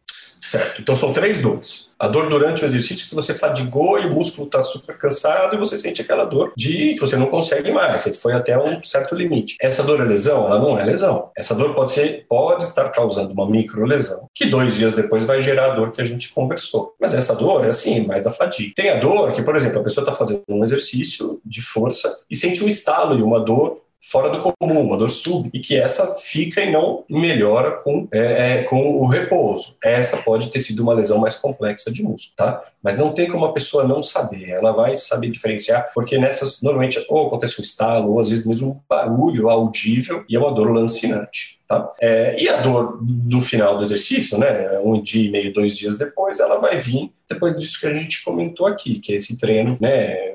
Certo. 0.56 0.82
Então 0.82 0.96
são 0.96 1.12
três 1.12 1.42
dores. 1.42 1.90
A 2.00 2.08
dor 2.08 2.30
durante 2.30 2.64
o 2.64 2.66
exercício 2.66 3.08
que 3.08 3.16
você 3.16 3.34
fadigou 3.34 4.00
e 4.00 4.06
o 4.06 4.14
músculo 4.14 4.48
está 4.48 4.62
super 4.64 4.98
cansado 4.98 5.56
e 5.56 5.58
você 5.58 5.78
sente 5.78 6.02
aquela 6.02 6.26
dor 6.26 6.54
de 6.56 6.94
que 6.94 7.00
você 7.00 7.16
não 7.16 7.28
consegue 7.28 7.72
mais, 7.72 8.02
você 8.02 8.14
foi 8.14 8.34
até 8.34 8.58
um 8.58 8.82
certo 8.84 9.16
limite. 9.16 9.56
Essa 9.62 9.84
dor 9.84 10.02
é 10.02 10.04
lesão? 10.04 10.46
Ela 10.46 10.60
não 10.60 10.78
é 10.78 10.84
lesão. 10.84 11.30
Essa 11.36 11.56
dor 11.56 11.74
pode 11.74 11.92
ser, 11.92 12.26
pode 12.28 12.64
estar 12.64 12.90
causando 12.90 13.34
uma 13.34 13.50
micro 13.50 13.86
lesão, 13.86 14.30
que 14.34 14.46
dois 14.46 14.76
dias 14.76 14.94
depois 14.94 15.24
vai 15.24 15.42
gerar 15.42 15.72
a 15.72 15.76
dor 15.76 15.92
que 15.92 16.02
a 16.02 16.06
gente 16.06 16.34
conversou. 16.34 16.94
Mas 17.00 17.14
essa 17.14 17.36
dor 17.36 17.66
é 17.66 17.70
assim, 17.70 18.06
mais 18.06 18.24
da 18.24 18.32
fadiga. 18.32 18.74
Tem 18.76 18.90
a 18.90 19.00
dor 19.00 19.34
que, 19.34 19.42
por 19.42 19.56
exemplo, 19.56 19.80
a 19.80 19.84
pessoa 19.84 20.04
está 20.04 20.16
fazendo 20.16 20.44
um 20.50 20.64
exercício 20.64 21.40
de 21.46 21.62
força 21.62 22.18
e 22.30 22.36
sente 22.36 22.64
um 22.64 22.68
estalo 22.68 23.18
e 23.18 23.22
uma 23.22 23.40
dor 23.40 23.85
fora 24.12 24.30
do 24.30 24.40
comum, 24.40 24.82
uma 24.82 24.98
dor 24.98 25.10
sub, 25.10 25.50
e 25.52 25.60
que 25.60 25.76
essa 25.76 26.14
fica 26.16 26.62
e 26.62 26.72
não 26.72 27.04
melhora 27.10 27.72
com, 27.72 28.08
é, 28.12 28.60
é, 28.60 28.64
com 28.64 28.98
o 28.98 29.08
repouso. 29.08 29.76
Essa 29.84 30.18
pode 30.18 30.52
ter 30.52 30.60
sido 30.60 30.84
uma 30.84 30.94
lesão 30.94 31.18
mais 31.18 31.36
complexa 31.36 31.92
de 31.92 32.04
músculo, 32.04 32.36
tá? 32.38 32.62
Mas 32.84 32.98
não 32.98 33.14
tem 33.14 33.28
como 33.28 33.46
a 33.46 33.54
pessoa 33.54 33.88
não 33.88 34.04
saber, 34.04 34.50
ela 34.50 34.72
vai 34.72 34.96
saber 34.96 35.30
diferenciar, 35.32 35.90
porque 35.94 36.18
nessas, 36.18 36.62
normalmente, 36.62 37.04
ou 37.10 37.28
acontece 37.28 37.60
um 37.60 37.64
estalo, 37.64 38.12
ou 38.12 38.20
às 38.20 38.30
vezes 38.30 38.46
mesmo 38.46 38.72
um 38.72 38.80
barulho 38.88 39.50
audível, 39.50 40.24
e 40.30 40.36
é 40.36 40.40
uma 40.40 40.54
dor 40.54 40.72
lancinante. 40.72 41.60
Tá? 41.68 41.92
É, 42.00 42.40
e 42.40 42.48
a 42.48 42.58
dor 42.58 43.00
no 43.02 43.42
final 43.42 43.76
do 43.76 43.84
exercício, 43.84 44.38
né, 44.38 44.80
um 44.84 45.02
dia 45.02 45.26
e 45.26 45.32
meio, 45.32 45.52
dois 45.52 45.76
dias 45.76 45.98
depois, 45.98 46.40
ela 46.40 46.60
vai 46.60 46.78
vir 46.78 47.12
depois 47.28 47.56
disso 47.56 47.80
que 47.80 47.88
a 47.88 47.94
gente 47.94 48.24
comentou 48.24 48.68
aqui, 48.68 49.00
que 49.00 49.14
é 49.14 49.16
esse 49.16 49.40
treino 49.40 49.76
né, 49.82 50.35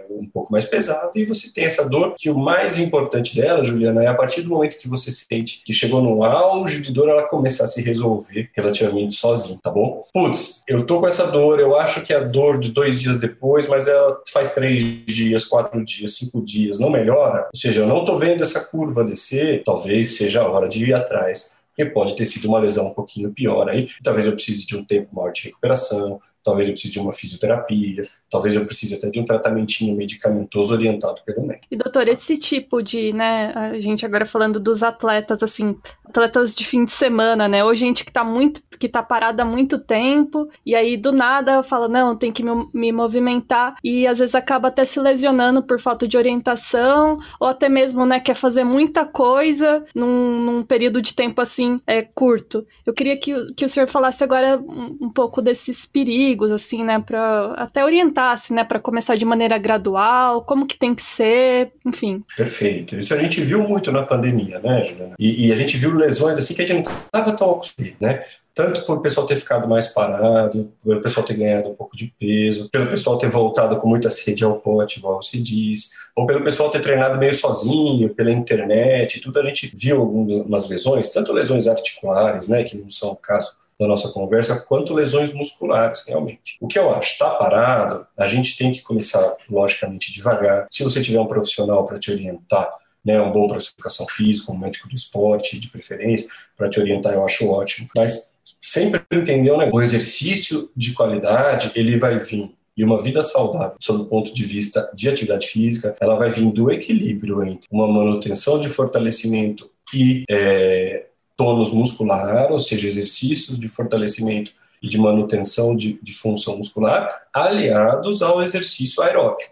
pouco 0.50 0.52
mais 0.52 0.64
pesado, 0.64 1.12
e 1.14 1.24
você 1.24 1.52
tem 1.52 1.64
essa 1.64 1.88
dor, 1.88 2.14
que 2.18 2.28
o 2.28 2.36
mais 2.36 2.78
importante 2.78 3.36
dela, 3.36 3.62
Juliana, 3.62 4.02
é 4.02 4.08
a 4.08 4.14
partir 4.14 4.42
do 4.42 4.50
momento 4.50 4.78
que 4.78 4.88
você 4.88 5.10
sente 5.12 5.62
que 5.64 5.72
chegou 5.72 6.02
no 6.02 6.24
auge 6.24 6.80
de 6.80 6.92
dor, 6.92 7.08
ela 7.08 7.22
começar 7.22 7.64
a 7.64 7.66
se 7.68 7.80
resolver 7.80 8.50
relativamente 8.54 9.16
sozinha, 9.16 9.58
tá 9.62 9.70
bom? 9.70 10.04
Putz, 10.12 10.62
eu 10.66 10.84
tô 10.84 11.00
com 11.00 11.06
essa 11.06 11.26
dor, 11.26 11.60
eu 11.60 11.76
acho 11.76 12.02
que 12.02 12.12
é 12.12 12.16
a 12.16 12.24
dor 12.24 12.58
de 12.58 12.72
dois 12.72 13.00
dias 13.00 13.18
depois, 13.18 13.68
mas 13.68 13.86
ela 13.86 14.20
faz 14.32 14.52
três 14.52 14.82
dias, 15.06 15.44
quatro 15.44 15.82
dias, 15.84 16.16
cinco 16.16 16.42
dias, 16.42 16.78
não 16.78 16.90
melhora, 16.90 17.48
ou 17.52 17.58
seja, 17.58 17.82
eu 17.82 17.86
não 17.86 18.04
tô 18.04 18.16
vendo 18.16 18.42
essa 18.42 18.60
curva 18.60 19.04
descer, 19.04 19.62
talvez 19.64 20.16
seja 20.16 20.42
a 20.42 20.48
hora 20.48 20.68
de 20.68 20.84
ir 20.84 20.94
atrás 20.94 21.58
porque 21.80 21.86
pode 21.86 22.16
ter 22.16 22.26
sido 22.26 22.46
uma 22.46 22.58
lesão 22.58 22.88
um 22.88 22.94
pouquinho 22.94 23.32
pior 23.32 23.68
aí. 23.68 23.88
Talvez 24.02 24.26
eu 24.26 24.32
precise 24.32 24.66
de 24.66 24.76
um 24.76 24.84
tempo 24.84 25.14
maior 25.14 25.32
de 25.32 25.44
recuperação, 25.44 26.20
talvez 26.42 26.68
eu 26.68 26.74
precise 26.74 26.92
de 26.94 27.00
uma 27.00 27.12
fisioterapia, 27.12 28.02
talvez 28.30 28.54
eu 28.54 28.64
precise 28.64 28.94
até 28.94 29.10
de 29.10 29.20
um 29.20 29.24
tratamentinho 29.24 29.96
medicamentoso 29.96 30.72
orientado 30.72 31.20
pelo 31.24 31.46
médico. 31.46 31.66
E 31.70 31.76
doutor, 31.76 32.08
esse 32.08 32.38
tipo 32.38 32.82
de, 32.82 33.12
né, 33.12 33.52
a 33.54 33.78
gente 33.78 34.06
agora 34.06 34.24
falando 34.24 34.60
dos 34.60 34.82
atletas, 34.82 35.42
assim, 35.42 35.76
atletas 36.04 36.54
de 36.54 36.64
fim 36.64 36.84
de 36.84 36.92
semana, 36.92 37.48
né, 37.48 37.64
ou 37.64 37.74
gente 37.74 38.04
que 38.04 38.12
tá 38.12 38.24
muito, 38.24 38.60
que 38.78 38.88
tá 38.88 39.02
parada 39.02 39.42
há 39.42 39.46
muito 39.46 39.78
tempo, 39.78 40.48
e 40.64 40.74
aí 40.74 40.96
do 40.96 41.12
nada 41.12 41.62
fala, 41.62 41.88
não, 41.88 42.16
tem 42.16 42.32
que 42.32 42.42
me, 42.42 42.68
me 42.72 42.92
movimentar, 42.92 43.76
e 43.82 44.06
às 44.06 44.18
vezes 44.18 44.34
acaba 44.34 44.68
até 44.68 44.84
se 44.84 45.00
lesionando 45.00 45.62
por 45.62 45.80
falta 45.80 46.06
de 46.06 46.16
orientação, 46.16 47.18
ou 47.38 47.48
até 47.48 47.68
mesmo, 47.68 48.06
né, 48.06 48.20
quer 48.20 48.34
fazer 48.34 48.64
muita 48.64 49.04
coisa 49.04 49.84
num, 49.94 50.40
num 50.40 50.62
período 50.62 51.02
de 51.02 51.14
tempo, 51.14 51.40
assim, 51.40 51.80
é, 51.86 52.02
curto. 52.02 52.66
Eu 52.86 52.92
queria 52.92 53.16
que, 53.16 53.34
que 53.54 53.64
o 53.64 53.68
senhor 53.68 53.88
falasse 53.88 54.22
agora 54.22 54.58
um, 54.58 54.98
um 55.00 55.10
pouco 55.10 55.42
desses 55.42 55.84
perigos, 55.84 56.29
amigos, 56.30 56.52
assim, 56.52 56.84
né, 56.84 57.02
para 57.04 57.54
até 57.56 57.84
orientasse, 57.84 58.52
né, 58.52 58.64
para 58.64 58.78
começar 58.78 59.16
de 59.16 59.24
maneira 59.24 59.58
gradual, 59.58 60.42
como 60.42 60.66
que 60.66 60.78
tem 60.78 60.94
que 60.94 61.02
ser, 61.02 61.72
enfim. 61.84 62.22
Perfeito. 62.36 62.96
Isso 62.96 63.12
a 63.12 63.16
gente 63.16 63.40
viu 63.40 63.62
muito 63.62 63.90
na 63.90 64.02
pandemia, 64.02 64.60
né, 64.60 64.84
Juliana? 64.84 65.14
E, 65.18 65.48
e 65.48 65.52
a 65.52 65.56
gente 65.56 65.76
viu 65.76 65.94
lesões 65.94 66.38
assim 66.38 66.54
que 66.54 66.62
a 66.62 66.66
gente 66.66 66.84
não 66.84 66.92
estava 66.92 67.32
tão 67.32 67.50
acostumado, 67.50 67.96
né? 68.00 68.22
tanto 68.52 68.84
por 68.84 68.98
o 68.98 69.00
pessoal 69.00 69.26
ter 69.26 69.36
ficado 69.36 69.68
mais 69.68 69.88
parado, 69.88 70.72
pelo 70.84 71.00
pessoal 71.00 71.24
ter 71.24 71.34
ganhado 71.34 71.70
um 71.70 71.74
pouco 71.74 71.96
de 71.96 72.12
peso, 72.18 72.68
pelo 72.68 72.88
pessoal 72.88 73.16
ter 73.16 73.28
voltado 73.28 73.76
com 73.76 73.88
muita 73.88 74.10
sede 74.10 74.44
ao 74.44 74.56
pote, 74.56 74.98
igual 74.98 75.22
se 75.22 75.40
diz, 75.40 75.92
ou 76.16 76.26
pelo 76.26 76.42
pessoal 76.42 76.68
ter 76.68 76.80
treinado 76.80 77.16
meio 77.16 77.32
sozinho, 77.32 78.12
pela 78.12 78.30
internet, 78.30 79.20
tudo 79.20 79.38
a 79.38 79.42
gente 79.42 79.70
viu 79.74 80.00
algumas 80.00 80.68
lesões, 80.68 81.10
tanto 81.10 81.32
lesões 81.32 81.68
articulares, 81.68 82.48
né, 82.48 82.64
que 82.64 82.76
não 82.76 82.90
são 82.90 83.12
o 83.12 83.16
caso 83.16 83.54
da 83.80 83.86
nossa 83.86 84.10
conversa, 84.10 84.60
quanto 84.60 84.92
lesões 84.92 85.32
musculares, 85.32 86.04
realmente. 86.06 86.58
O 86.60 86.68
que 86.68 86.78
eu 86.78 86.90
acho, 86.90 87.12
está 87.12 87.30
parado, 87.30 88.06
a 88.18 88.26
gente 88.26 88.58
tem 88.58 88.70
que 88.70 88.82
começar, 88.82 89.34
logicamente, 89.48 90.12
devagar. 90.12 90.66
Se 90.70 90.84
você 90.84 91.02
tiver 91.02 91.18
um 91.18 91.26
profissional 91.26 91.86
para 91.86 91.98
te 91.98 92.10
orientar, 92.10 92.70
né, 93.02 93.18
um 93.18 93.32
bom 93.32 93.48
professor 93.48 93.70
de 93.70 93.76
educação 93.76 94.06
física, 94.06 94.52
um 94.52 94.58
médico 94.58 94.86
do 94.86 94.94
esporte, 94.94 95.58
de 95.58 95.68
preferência, 95.68 96.28
para 96.54 96.68
te 96.68 96.78
orientar, 96.78 97.14
eu 97.14 97.24
acho 97.24 97.48
ótimo. 97.48 97.88
Mas 97.96 98.34
sempre 98.60 99.00
entender 99.10 99.56
né, 99.56 99.70
o 99.72 99.80
exercício 99.80 100.70
de 100.76 100.92
qualidade, 100.92 101.72
ele 101.74 101.98
vai 101.98 102.18
vir 102.18 102.52
e 102.76 102.84
uma 102.84 103.02
vida 103.02 103.22
saudável, 103.22 103.76
sob 103.78 104.02
o 104.02 104.06
ponto 104.06 104.34
de 104.34 104.42
vista 104.42 104.90
de 104.94 105.08
atividade 105.08 105.48
física, 105.48 105.94
ela 106.00 106.16
vai 106.16 106.30
vir 106.30 106.50
do 106.50 106.70
equilíbrio 106.70 107.42
entre 107.44 107.68
uma 107.70 107.86
manutenção 107.86 108.58
de 108.58 108.70
fortalecimento 108.70 109.70
e 109.92 110.24
é, 110.30 111.06
tônus 111.40 111.72
muscular, 111.72 112.52
ou 112.52 112.60
seja, 112.60 112.86
exercícios 112.86 113.58
de 113.58 113.66
fortalecimento 113.66 114.52
e 114.82 114.86
de 114.86 114.98
manutenção 114.98 115.74
de, 115.74 115.98
de 116.02 116.12
função 116.12 116.58
muscular, 116.58 117.22
aliados 117.32 118.20
ao 118.20 118.42
exercício 118.42 119.02
aeróbico. 119.02 119.50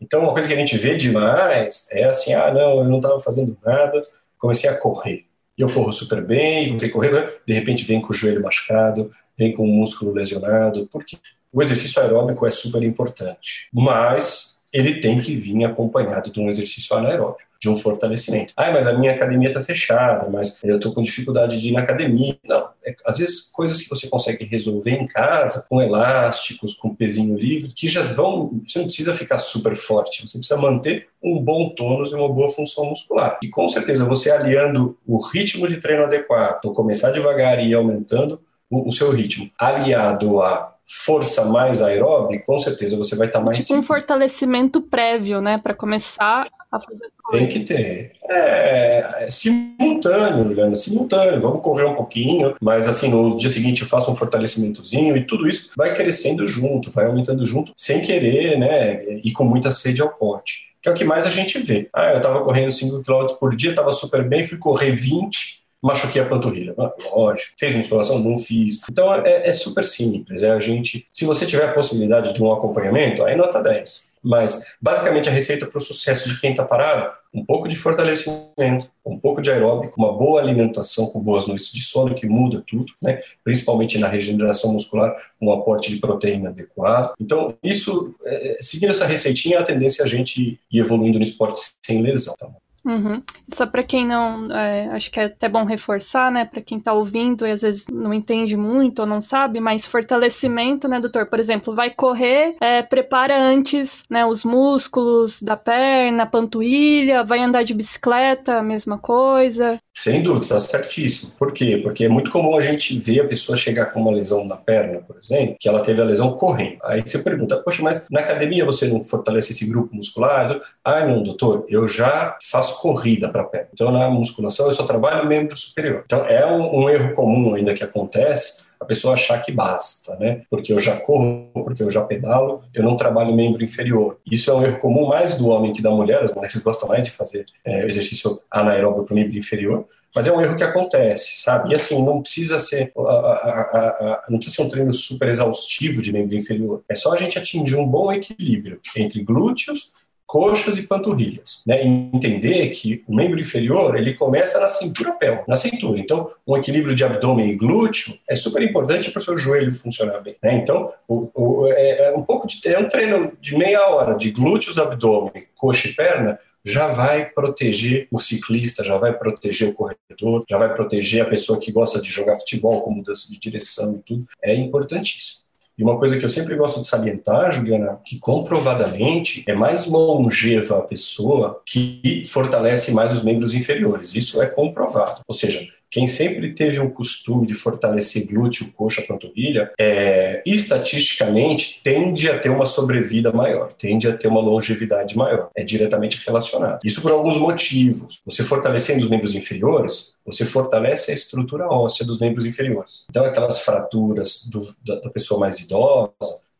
Então, 0.00 0.22
uma 0.22 0.32
coisa 0.32 0.48
que 0.48 0.54
a 0.54 0.56
gente 0.56 0.76
vê 0.76 0.96
demais 0.96 1.86
é 1.92 2.02
assim: 2.02 2.34
ah, 2.34 2.52
não, 2.52 2.78
eu 2.78 2.84
não 2.86 2.96
estava 2.96 3.20
fazendo 3.20 3.56
nada, 3.64 4.04
comecei 4.36 4.68
a 4.68 4.76
correr. 4.76 5.26
E 5.56 5.62
eu 5.62 5.72
corro 5.72 5.92
super 5.92 6.26
bem, 6.26 6.66
comecei 6.66 6.88
a 6.88 6.92
correr, 6.92 7.40
de 7.46 7.52
repente 7.52 7.84
vem 7.84 8.00
com 8.00 8.12
o 8.12 8.14
joelho 8.14 8.42
machucado, 8.42 9.08
vem 9.36 9.52
com 9.52 9.62
o 9.62 9.68
músculo 9.68 10.12
lesionado, 10.12 10.88
porque 10.90 11.18
o 11.52 11.62
exercício 11.62 12.02
aeróbico 12.02 12.44
é 12.44 12.50
super 12.50 12.82
importante, 12.82 13.68
mas 13.72 14.57
ele 14.72 15.00
tem 15.00 15.20
que 15.20 15.36
vir 15.36 15.64
acompanhado 15.64 16.30
de 16.30 16.40
um 16.40 16.48
exercício 16.48 16.96
anaeróbico 16.96 17.48
de 17.60 17.68
um 17.68 17.76
fortalecimento. 17.76 18.52
Ah, 18.56 18.70
mas 18.70 18.86
a 18.86 18.92
minha 18.92 19.12
academia 19.12 19.48
está 19.48 19.60
fechada, 19.60 20.28
mas 20.30 20.62
eu 20.62 20.76
estou 20.76 20.94
com 20.94 21.02
dificuldade 21.02 21.60
de 21.60 21.68
ir 21.68 21.72
na 21.72 21.80
academia. 21.80 22.38
Não, 22.44 22.68
é, 22.84 22.94
às 23.04 23.18
vezes 23.18 23.50
coisas 23.50 23.82
que 23.82 23.90
você 23.90 24.06
consegue 24.08 24.44
resolver 24.44 24.92
em 24.92 25.06
casa, 25.06 25.66
com 25.68 25.82
elásticos, 25.82 26.74
com 26.74 26.94
pezinho 26.94 27.36
livre, 27.36 27.72
que 27.74 27.88
já 27.88 28.02
vão. 28.02 28.60
Você 28.66 28.78
não 28.78 28.86
precisa 28.86 29.12
ficar 29.12 29.38
super 29.38 29.74
forte, 29.74 30.26
você 30.26 30.38
precisa 30.38 30.60
manter 30.60 31.08
um 31.22 31.42
bom 31.42 31.70
tônus 31.70 32.12
e 32.12 32.14
uma 32.14 32.28
boa 32.28 32.48
função 32.48 32.86
muscular. 32.86 33.38
E 33.42 33.48
com 33.48 33.68
certeza 33.68 34.04
você 34.04 34.30
aliando 34.30 34.96
o 35.04 35.18
ritmo 35.18 35.66
de 35.66 35.78
treino 35.78 36.04
adequado, 36.04 36.72
começar 36.72 37.10
devagar 37.10 37.58
e 37.58 37.70
ir 37.70 37.74
aumentando 37.74 38.40
o, 38.70 38.88
o 38.88 38.92
seu 38.92 39.10
ritmo, 39.10 39.50
aliado 39.58 40.40
a 40.40 40.77
força 40.88 41.44
mais 41.44 41.82
aeróbica, 41.82 42.44
com 42.46 42.58
certeza 42.58 42.96
você 42.96 43.14
vai 43.14 43.26
estar 43.26 43.40
tá 43.40 43.44
mais. 43.44 43.58
Tipo 43.58 43.78
um 43.78 43.82
fortalecimento 43.82 44.80
prévio, 44.80 45.38
né, 45.38 45.58
para 45.58 45.74
começar 45.74 46.48
a 46.72 46.80
fazer. 46.80 47.10
Tem 47.30 47.46
que 47.46 47.60
ter. 47.60 48.12
É, 48.26 49.24
é, 49.24 49.30
simultâneo, 49.30 50.46
Juliana, 50.46 50.74
simultâneo. 50.76 51.38
Vamos 51.40 51.62
correr 51.62 51.84
um 51.84 51.94
pouquinho, 51.94 52.54
mas 52.58 52.88
assim, 52.88 53.10
no 53.10 53.36
dia 53.36 53.50
seguinte 53.50 53.82
eu 53.82 53.88
faço 53.88 54.10
um 54.10 54.16
fortalecimentozinho 54.16 55.14
e 55.14 55.24
tudo 55.24 55.46
isso 55.46 55.72
vai 55.76 55.94
crescendo 55.94 56.46
junto, 56.46 56.90
vai 56.90 57.04
aumentando 57.04 57.44
junto, 57.44 57.72
sem 57.76 58.00
querer, 58.00 58.58
né, 58.58 59.20
e 59.22 59.30
com 59.30 59.44
muita 59.44 59.70
sede 59.70 60.00
ao 60.00 60.08
pote. 60.08 60.68
Que 60.82 60.88
é 60.88 60.92
o 60.92 60.94
que 60.94 61.04
mais 61.04 61.26
a 61.26 61.30
gente 61.30 61.58
vê. 61.58 61.90
Ah, 61.92 62.12
eu 62.12 62.18
estava 62.18 62.42
correndo 62.42 62.70
5 62.70 63.02
km 63.02 63.26
por 63.38 63.54
dia, 63.54 63.70
estava 63.70 63.92
super 63.92 64.26
bem, 64.26 64.44
fui 64.44 64.58
correr 64.58 64.92
20, 64.92 65.57
machuquei 65.82 66.22
a 66.22 66.26
panturrilha. 66.26 66.74
Ah, 66.78 66.92
lógico. 67.14 67.54
Fez 67.58 67.74
musculação? 67.74 68.18
Não 68.18 68.38
fiz. 68.38 68.82
Então 68.90 69.14
é, 69.14 69.48
é, 69.48 69.52
super 69.52 69.84
simples. 69.84 70.42
É 70.42 70.50
a 70.50 70.60
gente, 70.60 71.06
se 71.12 71.24
você 71.24 71.46
tiver 71.46 71.64
a 71.64 71.72
possibilidade 71.72 72.34
de 72.34 72.42
um 72.42 72.52
acompanhamento, 72.52 73.24
aí 73.24 73.36
nota 73.36 73.62
10. 73.62 74.08
Mas 74.22 74.76
basicamente 74.80 75.28
a 75.28 75.32
receita 75.32 75.66
para 75.66 75.78
o 75.78 75.80
sucesso 75.80 76.28
de 76.28 76.40
quem 76.40 76.50
está 76.50 76.64
parado 76.64 77.12
um 77.32 77.44
pouco 77.44 77.68
de 77.68 77.76
fortalecimento, 77.76 78.90
um 79.04 79.18
pouco 79.18 79.40
de 79.42 79.50
aeróbico, 79.50 79.94
uma 79.98 80.12
boa 80.12 80.40
alimentação 80.40 81.06
com 81.06 81.20
boas 81.20 81.46
noites 81.46 81.70
de 81.70 81.82
sono, 81.82 82.14
que 82.14 82.26
muda 82.26 82.64
tudo, 82.66 82.92
né? 83.02 83.20
principalmente 83.44 83.98
na 83.98 84.08
regeneração 84.08 84.72
muscular, 84.72 85.14
um 85.40 85.52
aporte 85.52 85.92
de 85.92 86.00
proteína 86.00 86.48
adequado. 86.48 87.12
Então, 87.20 87.54
isso, 87.62 88.14
é, 88.24 88.56
seguindo 88.60 88.90
essa 88.90 89.06
receitinha, 89.06 89.60
a 89.60 89.62
tendência 89.62 90.02
é 90.02 90.04
a 90.04 90.08
gente 90.08 90.58
ir 90.70 90.78
evoluindo 90.80 91.18
no 91.18 91.24
esporte 91.24 91.60
sem 91.82 92.00
lesão. 92.00 92.34
Tá? 92.38 92.48
Uhum. 92.88 93.22
Só 93.52 93.66
para 93.66 93.82
quem 93.82 94.06
não, 94.06 94.50
é, 94.50 94.88
acho 94.92 95.10
que 95.10 95.20
é 95.20 95.24
até 95.24 95.46
bom 95.46 95.64
reforçar, 95.64 96.32
né, 96.32 96.46
para 96.46 96.62
quem 96.62 96.78
está 96.78 96.94
ouvindo 96.94 97.46
e 97.46 97.50
às 97.50 97.60
vezes 97.60 97.86
não 97.86 98.14
entende 98.14 98.56
muito 98.56 99.00
ou 99.00 99.06
não 99.06 99.20
sabe, 99.20 99.60
mas 99.60 99.84
fortalecimento, 99.84 100.88
né, 100.88 100.98
doutor? 100.98 101.26
Por 101.26 101.38
exemplo, 101.38 101.74
vai 101.74 101.90
correr, 101.90 102.56
é, 102.62 102.82
prepara 102.82 103.38
antes, 103.38 104.04
né, 104.08 104.24
os 104.24 104.42
músculos 104.42 105.42
da 105.42 105.54
perna, 105.54 106.24
panturrilha, 106.24 107.22
vai 107.22 107.40
andar 107.40 107.62
de 107.62 107.74
bicicleta, 107.74 108.62
mesma 108.62 108.96
coisa. 108.96 109.78
Sem 109.98 110.22
dúvida, 110.22 110.44
está 110.44 110.60
certíssimo. 110.60 111.32
Por 111.36 111.52
quê? 111.52 111.80
Porque 111.82 112.04
é 112.04 112.08
muito 112.08 112.30
comum 112.30 112.56
a 112.56 112.60
gente 112.60 112.96
ver 113.00 113.22
a 113.22 113.26
pessoa 113.26 113.56
chegar 113.56 113.86
com 113.86 114.00
uma 114.00 114.12
lesão 114.12 114.44
na 114.44 114.54
perna, 114.54 115.00
por 115.00 115.18
exemplo, 115.18 115.56
que 115.58 115.68
ela 115.68 115.80
teve 115.80 116.00
a 116.00 116.04
lesão 116.04 116.34
correndo. 116.34 116.78
Aí 116.84 117.02
você 117.04 117.18
pergunta, 117.18 117.56
poxa, 117.56 117.82
mas 117.82 118.06
na 118.08 118.20
academia 118.20 118.64
você 118.64 118.86
não 118.86 119.02
fortalece 119.02 119.50
esse 119.50 119.68
grupo 119.68 119.92
muscular? 119.96 120.60
Ah, 120.84 121.04
não, 121.04 121.24
doutor, 121.24 121.66
eu 121.68 121.88
já 121.88 122.38
faço 122.40 122.80
corrida 122.80 123.28
para 123.28 123.42
perna. 123.42 123.66
Então 123.74 123.90
na 123.90 124.08
musculação 124.08 124.66
eu 124.66 124.72
só 124.72 124.86
trabalho 124.86 125.26
membro 125.26 125.56
superior. 125.56 126.04
Então 126.06 126.24
é 126.26 126.46
um, 126.46 126.84
um 126.84 126.88
erro 126.88 127.12
comum 127.14 127.56
ainda 127.56 127.74
que 127.74 127.82
acontece 127.82 128.67
a 128.80 128.84
pessoa 128.84 129.14
achar 129.14 129.40
que 129.42 129.52
basta, 129.52 130.16
né? 130.16 130.42
Porque 130.50 130.72
eu 130.72 130.78
já 130.78 131.00
corro, 131.00 131.50
porque 131.52 131.82
eu 131.82 131.90
já 131.90 132.02
pedalo, 132.04 132.62
eu 132.72 132.82
não 132.82 132.96
trabalho 132.96 133.34
membro 133.34 133.64
inferior. 133.64 134.18
Isso 134.30 134.50
é 134.50 134.54
um 134.54 134.62
erro 134.62 134.78
comum 134.80 135.06
mais 135.06 135.34
do 135.36 135.48
homem 135.48 135.72
que 135.72 135.82
da 135.82 135.90
mulher, 135.90 136.22
as 136.22 136.34
mulheres 136.34 136.56
gostam 136.58 136.88
mais 136.88 137.04
de 137.04 137.10
fazer 137.10 137.44
é, 137.64 137.86
exercício 137.86 138.40
anaeróbio 138.50 139.04
para 139.04 139.12
o 139.12 139.16
membro 139.16 139.36
inferior, 139.36 139.86
mas 140.14 140.26
é 140.26 140.32
um 140.32 140.40
erro 140.40 140.56
que 140.56 140.64
acontece, 140.64 141.40
sabe? 141.40 141.70
E 141.70 141.74
assim, 141.74 142.02
não 142.02 142.22
precisa 142.22 142.58
ser 142.58 142.92
a, 142.96 143.00
a, 143.02 143.88
a, 143.88 144.24
não 144.28 144.38
precisa 144.38 144.56
ser 144.56 144.62
um 144.62 144.68
treino 144.68 144.92
super 144.92 145.28
exaustivo 145.28 146.00
de 146.00 146.12
membro 146.12 146.34
inferior. 146.36 146.82
É 146.88 146.94
só 146.94 147.12
a 147.12 147.16
gente 147.16 147.38
atingir 147.38 147.76
um 147.76 147.86
bom 147.86 148.12
equilíbrio 148.12 148.80
entre 148.96 149.22
glúteos, 149.22 149.92
coxas 150.28 150.76
e 150.76 150.86
panturrilhas. 150.86 151.62
Né? 151.66 151.82
Entender 151.82 152.68
que 152.68 153.02
o 153.08 153.16
membro 153.16 153.40
inferior 153.40 153.96
ele 153.96 154.12
começa 154.12 154.60
na 154.60 154.68
cintura 154.68 155.12
pélvica, 155.12 155.46
na 155.48 155.56
cintura. 155.56 155.98
Então, 155.98 156.30
um 156.46 156.54
equilíbrio 156.54 156.94
de 156.94 157.02
abdômen 157.02 157.50
e 157.50 157.56
glúteo 157.56 158.14
é 158.28 158.36
super 158.36 158.62
importante 158.62 159.10
para 159.10 159.20
o 159.20 159.24
seu 159.24 159.38
joelho 159.38 159.74
funcionar 159.74 160.20
bem. 160.20 160.36
Né? 160.42 160.56
Então, 160.56 160.92
o, 161.08 161.30
o, 161.34 161.66
é, 161.72 162.08
é, 162.08 162.14
um 162.14 162.22
pouco 162.22 162.46
de 162.46 162.60
é 162.68 162.78
um 162.78 162.88
treino 162.88 163.32
de 163.40 163.56
meia 163.56 163.88
hora 163.88 164.14
de 164.14 164.30
glúteos, 164.30 164.78
abdômen, 164.78 165.44
coxa 165.56 165.88
e 165.88 165.94
perna 165.94 166.38
já 166.62 166.88
vai 166.88 167.30
proteger 167.30 168.06
o 168.10 168.18
ciclista, 168.18 168.84
já 168.84 168.98
vai 168.98 169.16
proteger 169.16 169.70
o 169.70 169.72
corredor, 169.72 170.44
já 170.46 170.58
vai 170.58 170.74
proteger 170.74 171.22
a 171.22 171.28
pessoa 171.28 171.58
que 171.58 171.72
gosta 171.72 172.02
de 172.02 172.10
jogar 172.10 172.36
futebol 172.36 172.82
com 172.82 172.90
mudança 172.90 173.28
de 173.30 173.38
direção 173.38 173.96
e 173.96 173.98
tudo. 174.00 174.26
É 174.42 174.54
importantíssimo. 174.54 175.47
E 175.78 175.82
uma 175.84 175.96
coisa 175.96 176.18
que 176.18 176.24
eu 176.24 176.28
sempre 176.28 176.56
gosto 176.56 176.80
de 176.82 176.88
salientar, 176.88 177.52
Juliana, 177.52 177.98
que 178.04 178.18
comprovadamente 178.18 179.44
é 179.46 179.54
mais 179.54 179.86
longeva 179.86 180.78
a 180.78 180.82
pessoa 180.82 181.60
que 181.64 182.22
fortalece 182.26 182.92
mais 182.92 183.16
os 183.16 183.22
membros 183.22 183.54
inferiores. 183.54 184.14
Isso 184.16 184.42
é 184.42 184.46
comprovado. 184.46 185.22
Ou 185.26 185.34
seja, 185.34 185.66
quem 185.90 186.06
sempre 186.06 186.54
teve 186.54 186.80
um 186.80 186.90
costume 186.90 187.46
de 187.46 187.54
fortalecer 187.54 188.26
glúteo, 188.26 188.70
coxa, 188.72 189.02
panturrilha, 189.02 189.70
é, 189.78 190.42
estatisticamente 190.44 191.80
tende 191.82 192.30
a 192.30 192.38
ter 192.38 192.50
uma 192.50 192.66
sobrevida 192.66 193.32
maior, 193.32 193.72
tende 193.72 194.06
a 194.06 194.16
ter 194.16 194.28
uma 194.28 194.40
longevidade 194.40 195.16
maior. 195.16 195.50
É 195.54 195.64
diretamente 195.64 196.22
relacionado. 196.26 196.80
Isso 196.84 197.00
por 197.00 197.12
alguns 197.12 197.38
motivos. 197.38 198.20
Você 198.26 198.42
fortalecendo 198.44 199.02
os 199.02 199.08
membros 199.08 199.34
inferiores, 199.34 200.14
você 200.24 200.44
fortalece 200.44 201.10
a 201.10 201.14
estrutura 201.14 201.66
óssea 201.68 202.04
dos 202.04 202.20
membros 202.20 202.44
inferiores. 202.44 203.06
Então, 203.08 203.24
aquelas 203.24 203.60
fraturas 203.60 204.46
do, 204.46 204.60
da, 204.84 204.96
da 205.00 205.10
pessoa 205.10 205.40
mais 205.40 205.60
idosa, 205.60 206.12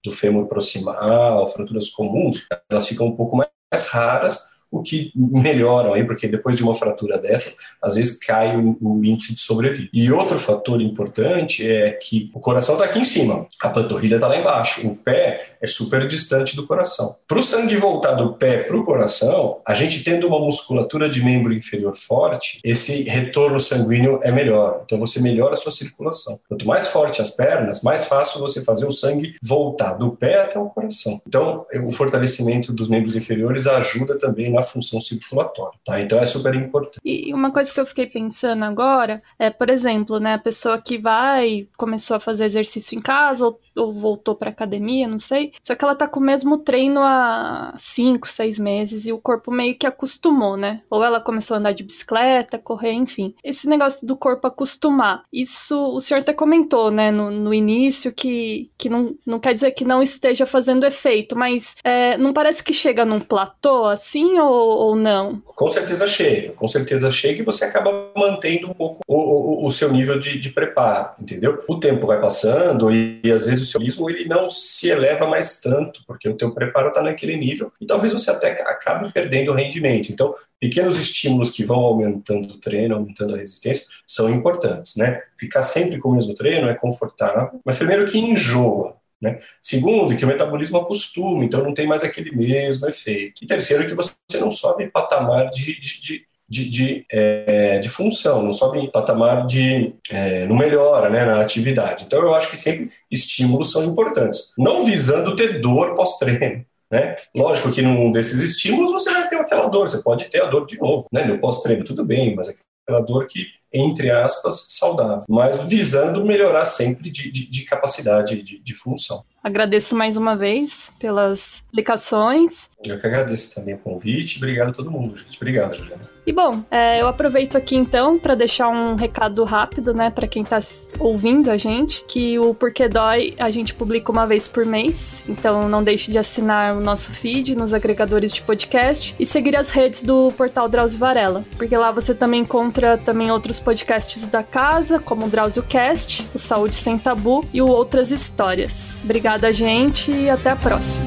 do 0.03 0.11
fêmur 0.11 0.47
proximal, 0.47 1.47
fraturas 1.49 1.91
comuns, 1.91 2.47
elas 2.71 2.89
ficam 2.89 3.07
um 3.07 3.17
pouco 3.17 3.37
mais 3.37 3.85
raras 3.91 4.49
o 4.71 4.83
que 4.83 5.13
melhoram 5.15 5.95
aí, 5.95 6.05
porque 6.05 6.29
depois 6.29 6.57
de 6.57 6.63
uma 6.63 6.75
fratura 6.75 7.19
dessa, 7.19 7.57
às 7.83 7.95
vezes 7.95 8.19
cai 8.19 8.57
o, 8.57 8.77
o 8.81 9.05
índice 9.05 9.35
de 9.35 9.41
sobrevida. 9.41 9.89
E 9.93 10.11
outro 10.13 10.39
fator 10.39 10.81
importante 10.81 11.71
é 11.71 11.93
que 11.93 12.31
o 12.35 12.41
coração 12.41 12.75
está 12.75 12.87
aqui 12.87 12.99
em 12.99 13.05
cima, 13.05 13.47
a 13.63 13.69
panturrilha 13.69 14.17
está 14.17 14.29
lá 14.29 14.37
embaixo, 14.37 14.87
o 14.87 14.97
pé 14.97 15.57
é 15.61 15.67
super 15.67 16.07
distante 16.07 16.55
do 16.55 16.67
coração. 16.67 17.17
Para 17.27 17.39
o 17.39 17.43
sangue 17.43 17.77
voltar 17.77 18.13
do 18.13 18.35
pé 18.35 18.59
para 18.59 18.77
o 18.77 18.85
coração, 18.85 19.61
a 19.67 19.75
gente 19.75 20.05
tendo 20.05 20.27
uma 20.27 20.39
musculatura 20.39 21.09
de 21.09 21.25
membro 21.25 21.53
inferior 21.53 21.97
forte, 21.97 22.61
esse 22.63 23.03
retorno 23.03 23.59
sanguíneo 23.59 24.21
é 24.23 24.31
melhor. 24.31 24.83
Então 24.85 24.99
você 24.99 25.21
melhora 25.21 25.55
a 25.55 25.57
sua 25.57 25.73
circulação. 25.73 26.39
Quanto 26.49 26.67
mais 26.67 26.89
forte 26.89 27.21
as 27.21 27.31
pernas, 27.31 27.83
mais 27.83 28.07
fácil 28.07 28.41
você 28.41 28.63
fazer 28.63 28.87
o 28.87 28.91
sangue 28.91 29.35
voltar 29.43 29.95
do 29.95 30.11
pé 30.11 30.43
até 30.43 30.59
o 30.59 30.67
coração. 30.67 31.21
Então, 31.27 31.67
o 31.85 31.93
fortalecimento 31.93 32.73
dos 32.73 32.89
membros 32.89 33.17
inferiores 33.17 33.67
ajuda 33.67 34.19
também 34.19 34.51
na 34.51 34.58
função 34.63 35.01
circulatória, 35.01 35.79
tá? 35.85 36.01
Então 36.01 36.19
é 36.19 36.27
super 36.27 36.55
importante. 36.55 37.01
E 37.05 37.33
uma 37.33 37.51
coisa 37.51 37.73
que 37.73 37.81
eu 37.81 37.87
fiquei 37.87 38.07
pensando 38.07 38.65
agora 38.65 39.23
é, 39.39 39.51
por 39.51 39.71
exemplo, 39.71 40.19
né, 40.19 40.35
a 40.35 40.39
pessoa 40.39 40.81
que 40.81 40.99
vai, 40.99 41.69
começou 41.77 42.17
a 42.17 42.21
fazer 42.21 42.45
exercício 42.45 42.99
em 42.99 43.03
casa 43.03 43.47
ou, 43.47 43.61
ou 43.77 43.93
voltou 43.93 44.35
para 44.35 44.51
academia, 44.51 45.09
não 45.09 45.19
sei, 45.19 45.53
só 45.63 45.75
que 45.75 45.85
ela 45.85 45.95
tá 45.95 46.07
com 46.07 46.21
o 46.21 46.23
mesmo 46.23 46.59
treino 46.59 47.01
há 47.03 47.75
cinco, 47.77 48.29
seis 48.29 48.59
meses 48.59 49.07
e 49.07 49.13
o 49.13 49.19
corpo 49.19 49.51
meio 49.51 49.77
que 49.77 49.87
acostumou, 49.87 50.57
né? 50.57 50.83
Ou 50.91 51.05
ela 51.05 51.21
começou 51.21 51.55
a 51.55 51.59
andar 51.59 51.73
de 51.73 51.85
bicicleta, 51.85 52.59
correr, 52.59 52.93
enfim. 52.93 53.35
Esse 53.43 53.69
negócio 53.69 54.07
do 54.07 54.17
corpo 54.17 54.47
acostumar, 54.47 55.23
isso 55.33 55.79
o 55.79 56.01
senhor 56.01 56.21
até 56.21 56.33
comentou, 56.33 56.91
né, 56.91 57.11
no, 57.11 57.31
no 57.31 57.55
início, 57.55 58.13
que, 58.13 58.71
que 58.77 58.89
não, 58.89 59.17
não 59.27 59.39
quer 59.39 59.55
dizer 59.55 59.73
que 59.73 59.85
não 59.85 60.03
esteja 60.03 60.47
fazendo 60.47 60.87
efeito, 60.87 61.37
mas 61.37 61.77
é, 61.85 62.17
não 62.19 62.33
parece 62.33 62.63
que 62.63 62.73
chega 62.73 63.05
num 63.05 63.21
platô 63.21 63.87
assim, 63.87 64.39
ou 64.39 64.48
ou, 64.51 64.97
não? 64.97 65.41
Com 65.47 65.69
certeza 65.69 66.07
chega, 66.07 66.53
com 66.53 66.67
certeza 66.67 67.11
chega 67.11 67.43
e 67.43 67.45
você 67.45 67.65
acaba 67.65 68.11
mantendo 68.17 68.71
um 68.71 68.75
pouco 68.75 69.01
o, 69.07 69.65
o, 69.65 69.67
o 69.67 69.71
seu 69.71 69.93
nível 69.93 70.19
de, 70.19 70.39
de, 70.39 70.51
preparo, 70.51 71.11
entendeu? 71.21 71.63
O 71.69 71.77
tempo 71.77 72.07
vai 72.07 72.21
passando 72.21 72.91
e, 72.91 73.21
e 73.23 73.33
às 73.33 73.47
vezes 73.47 73.69
o 73.69 73.71
seu 73.71 73.81
ritmo 73.81 74.09
ele 74.09 74.27
não 74.27 74.49
se 74.49 74.89
eleva 74.89 75.27
mais 75.27 75.61
tanto, 75.61 76.03
porque 76.07 76.29
o 76.29 76.37
teu 76.37 76.53
preparo 76.53 76.89
está 76.89 77.03
naquele 77.03 77.37
nível 77.37 77.73
e 77.81 77.87
talvez 77.87 78.13
você 78.13 78.31
até 78.31 78.53
acabe 78.53 79.13
perdendo 79.13 79.53
o 79.53 79.55
rendimento. 79.55 80.13
Então, 80.13 80.35
pequenos 80.61 80.99
estímulos 81.01 81.51
que 81.51 81.65
vão 81.65 81.79
aumentando 81.79 82.55
o 82.55 82.61
treino, 82.61 82.95
aumentando 82.95 83.35
a 83.35 83.39
resistência, 83.39 83.87
são 84.07 84.31
importantes, 84.31 84.97
né? 84.97 85.23
Ficar 85.37 85.63
sempre 85.63 85.99
com 85.99 86.11
o 86.11 86.13
mesmo 86.13 86.35
treino 86.35 86.69
é 86.69 86.75
confortável, 86.75 87.61
mas 87.65 87.77
primeiro 87.77 88.07
que 88.07 88.19
enjoa, 88.19 88.98
né? 89.21 89.41
Segundo, 89.61 90.17
que 90.17 90.25
o 90.25 90.29
metabolismo 90.29 90.79
acostuma, 90.79 91.45
então 91.45 91.63
não 91.63 91.75
tem 91.75 91.87
mais 91.87 92.05
aquele 92.05 92.31
mesmo 92.31 92.89
efeito. 92.89 93.43
E 93.43 93.47
terceiro, 93.47 93.87
que 93.87 93.95
você 93.95 94.15
não 94.39 94.51
sobe 94.51 94.85
em 94.85 94.91
patamar 94.91 95.51
de, 95.51 95.79
de, 95.81 96.01
de, 96.01 96.27
de, 96.49 96.71
de, 96.71 97.07
é, 97.11 97.79
de 97.79 97.89
função, 97.89 98.43
não 98.43 98.53
sobe 98.53 98.79
em 98.79 98.91
patamar 98.91 99.47
de. 99.47 99.93
É, 100.11 100.47
não 100.47 100.57
melhora 100.57 101.11
né, 101.11 101.25
na 101.25 101.41
atividade. 101.41 102.05
Então 102.05 102.23
eu 102.23 102.35
acho 102.35 102.51
que 102.51 102.57
sempre 102.57 102.91
estímulos 103.11 103.73
são 103.73 103.85
importantes, 103.85 104.55
não 104.57 104.85
visando 104.85 105.35
ter 105.35 105.61
dor 105.61 105.95
pós-treino. 105.95 106.65
Né? 106.91 107.17
Lógico 107.35 107.71
que 107.71 107.83
num 107.83 108.11
desses 108.11 108.41
estímulos 108.41 108.93
você 108.93 109.13
vai 109.13 109.29
ter 109.29 109.37
aquela 109.37 109.69
dor, 109.69 109.91
você 109.91 110.03
pode 110.03 110.25
ter 110.27 110.43
a 110.43 110.47
dor 110.47 110.65
de 110.65 110.79
novo, 110.79 111.07
né? 111.13 111.23
No 111.25 111.39
pós-treino, 111.39 111.85
tudo 111.85 112.03
bem, 112.03 112.35
mas 112.35 112.49
aquela 112.49 113.03
dor 113.03 113.27
que 113.27 113.47
entre 113.73 114.11
aspas, 114.11 114.67
saudável, 114.71 115.25
mas 115.29 115.65
visando 115.65 116.25
melhorar 116.25 116.65
sempre 116.65 117.11
de, 117.11 117.31
de, 117.31 117.51
de 117.51 117.65
capacidade 117.65 118.43
de, 118.43 118.59
de, 118.59 118.75
função. 118.75 119.25
Agradeço 119.43 119.97
mais 119.97 120.17
uma 120.17 120.37
vez 120.37 120.93
pelas 120.99 121.63
explicações. 121.65 122.69
Eu 122.85 122.99
que 122.99 123.07
agradeço 123.07 123.55
também 123.55 123.75
o 123.75 123.79
convite. 123.79 124.39
Obrigado 124.39 124.71
a 124.71 124.73
todo 124.73 124.91
mundo, 124.91 125.17
gente. 125.17 125.37
Obrigado, 125.37 125.75
Juliana. 125.75 126.19
E 126.29 126.33
bom, 126.33 126.63
é, 126.71 127.01
eu 127.01 127.09
aproveito 127.09 127.57
aqui 127.57 127.75
então 127.75 128.19
para 128.19 128.35
deixar 128.35 128.69
um 128.69 128.97
recado 128.97 129.43
rápido, 129.45 129.95
né, 129.95 130.11
para 130.11 130.29
quem 130.29 130.45
tá 130.45 130.61
ouvindo 130.99 131.51
a 131.51 131.57
gente, 131.57 132.05
que 132.05 132.39
o 132.39 132.53
Porquê 132.53 132.87
Dói 132.87 133.35
a 133.39 133.51
gente 133.51 133.73
publica 133.73 134.13
uma 134.13 134.27
vez 134.27 134.47
por 134.47 134.67
mês, 134.67 135.25
então 135.27 135.67
não 135.71 135.83
deixe 135.83 136.13
de 136.13 136.19
assinar 136.19 136.77
o 136.77 136.83
nosso 136.83 137.11
feed 137.13 137.55
nos 137.55 137.73
agregadores 137.73 138.31
de 138.31 138.43
podcast 138.43 139.17
e 139.19 139.25
seguir 139.25 139.57
as 139.57 139.71
redes 139.71 140.05
do 140.05 140.31
portal 140.33 140.69
Drauzio 140.69 140.99
Varela, 140.99 141.47
porque 141.57 141.75
lá 141.75 141.91
você 141.91 142.15
também 142.15 142.43
encontra 142.43 142.99
também 142.99 143.31
outros 143.31 143.59
podcasts 143.59 144.29
da 144.29 144.43
casa, 144.43 144.99
como 144.99 145.25
o 145.25 145.31
Drauzio 145.31 145.63
Cast, 145.63 146.29
o 146.35 146.39
Saúde 146.39 146.77
Sem 146.77 146.99
Tabu 146.99 147.43
e 147.55 147.63
o 147.63 147.69
Outras 147.69 148.11
Histórias. 148.11 149.01
Obrigada, 149.29 149.53
gente, 149.53 150.11
e 150.11 150.31
até 150.31 150.49
a 150.49 150.57
próxima. 150.57 151.07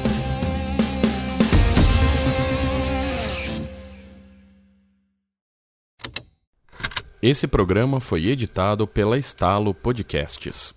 Esse 7.20 7.48
programa 7.48 7.98
foi 7.98 8.28
editado 8.28 8.86
pela 8.86 9.18
Estalo 9.18 9.74
Podcasts. 9.74 10.72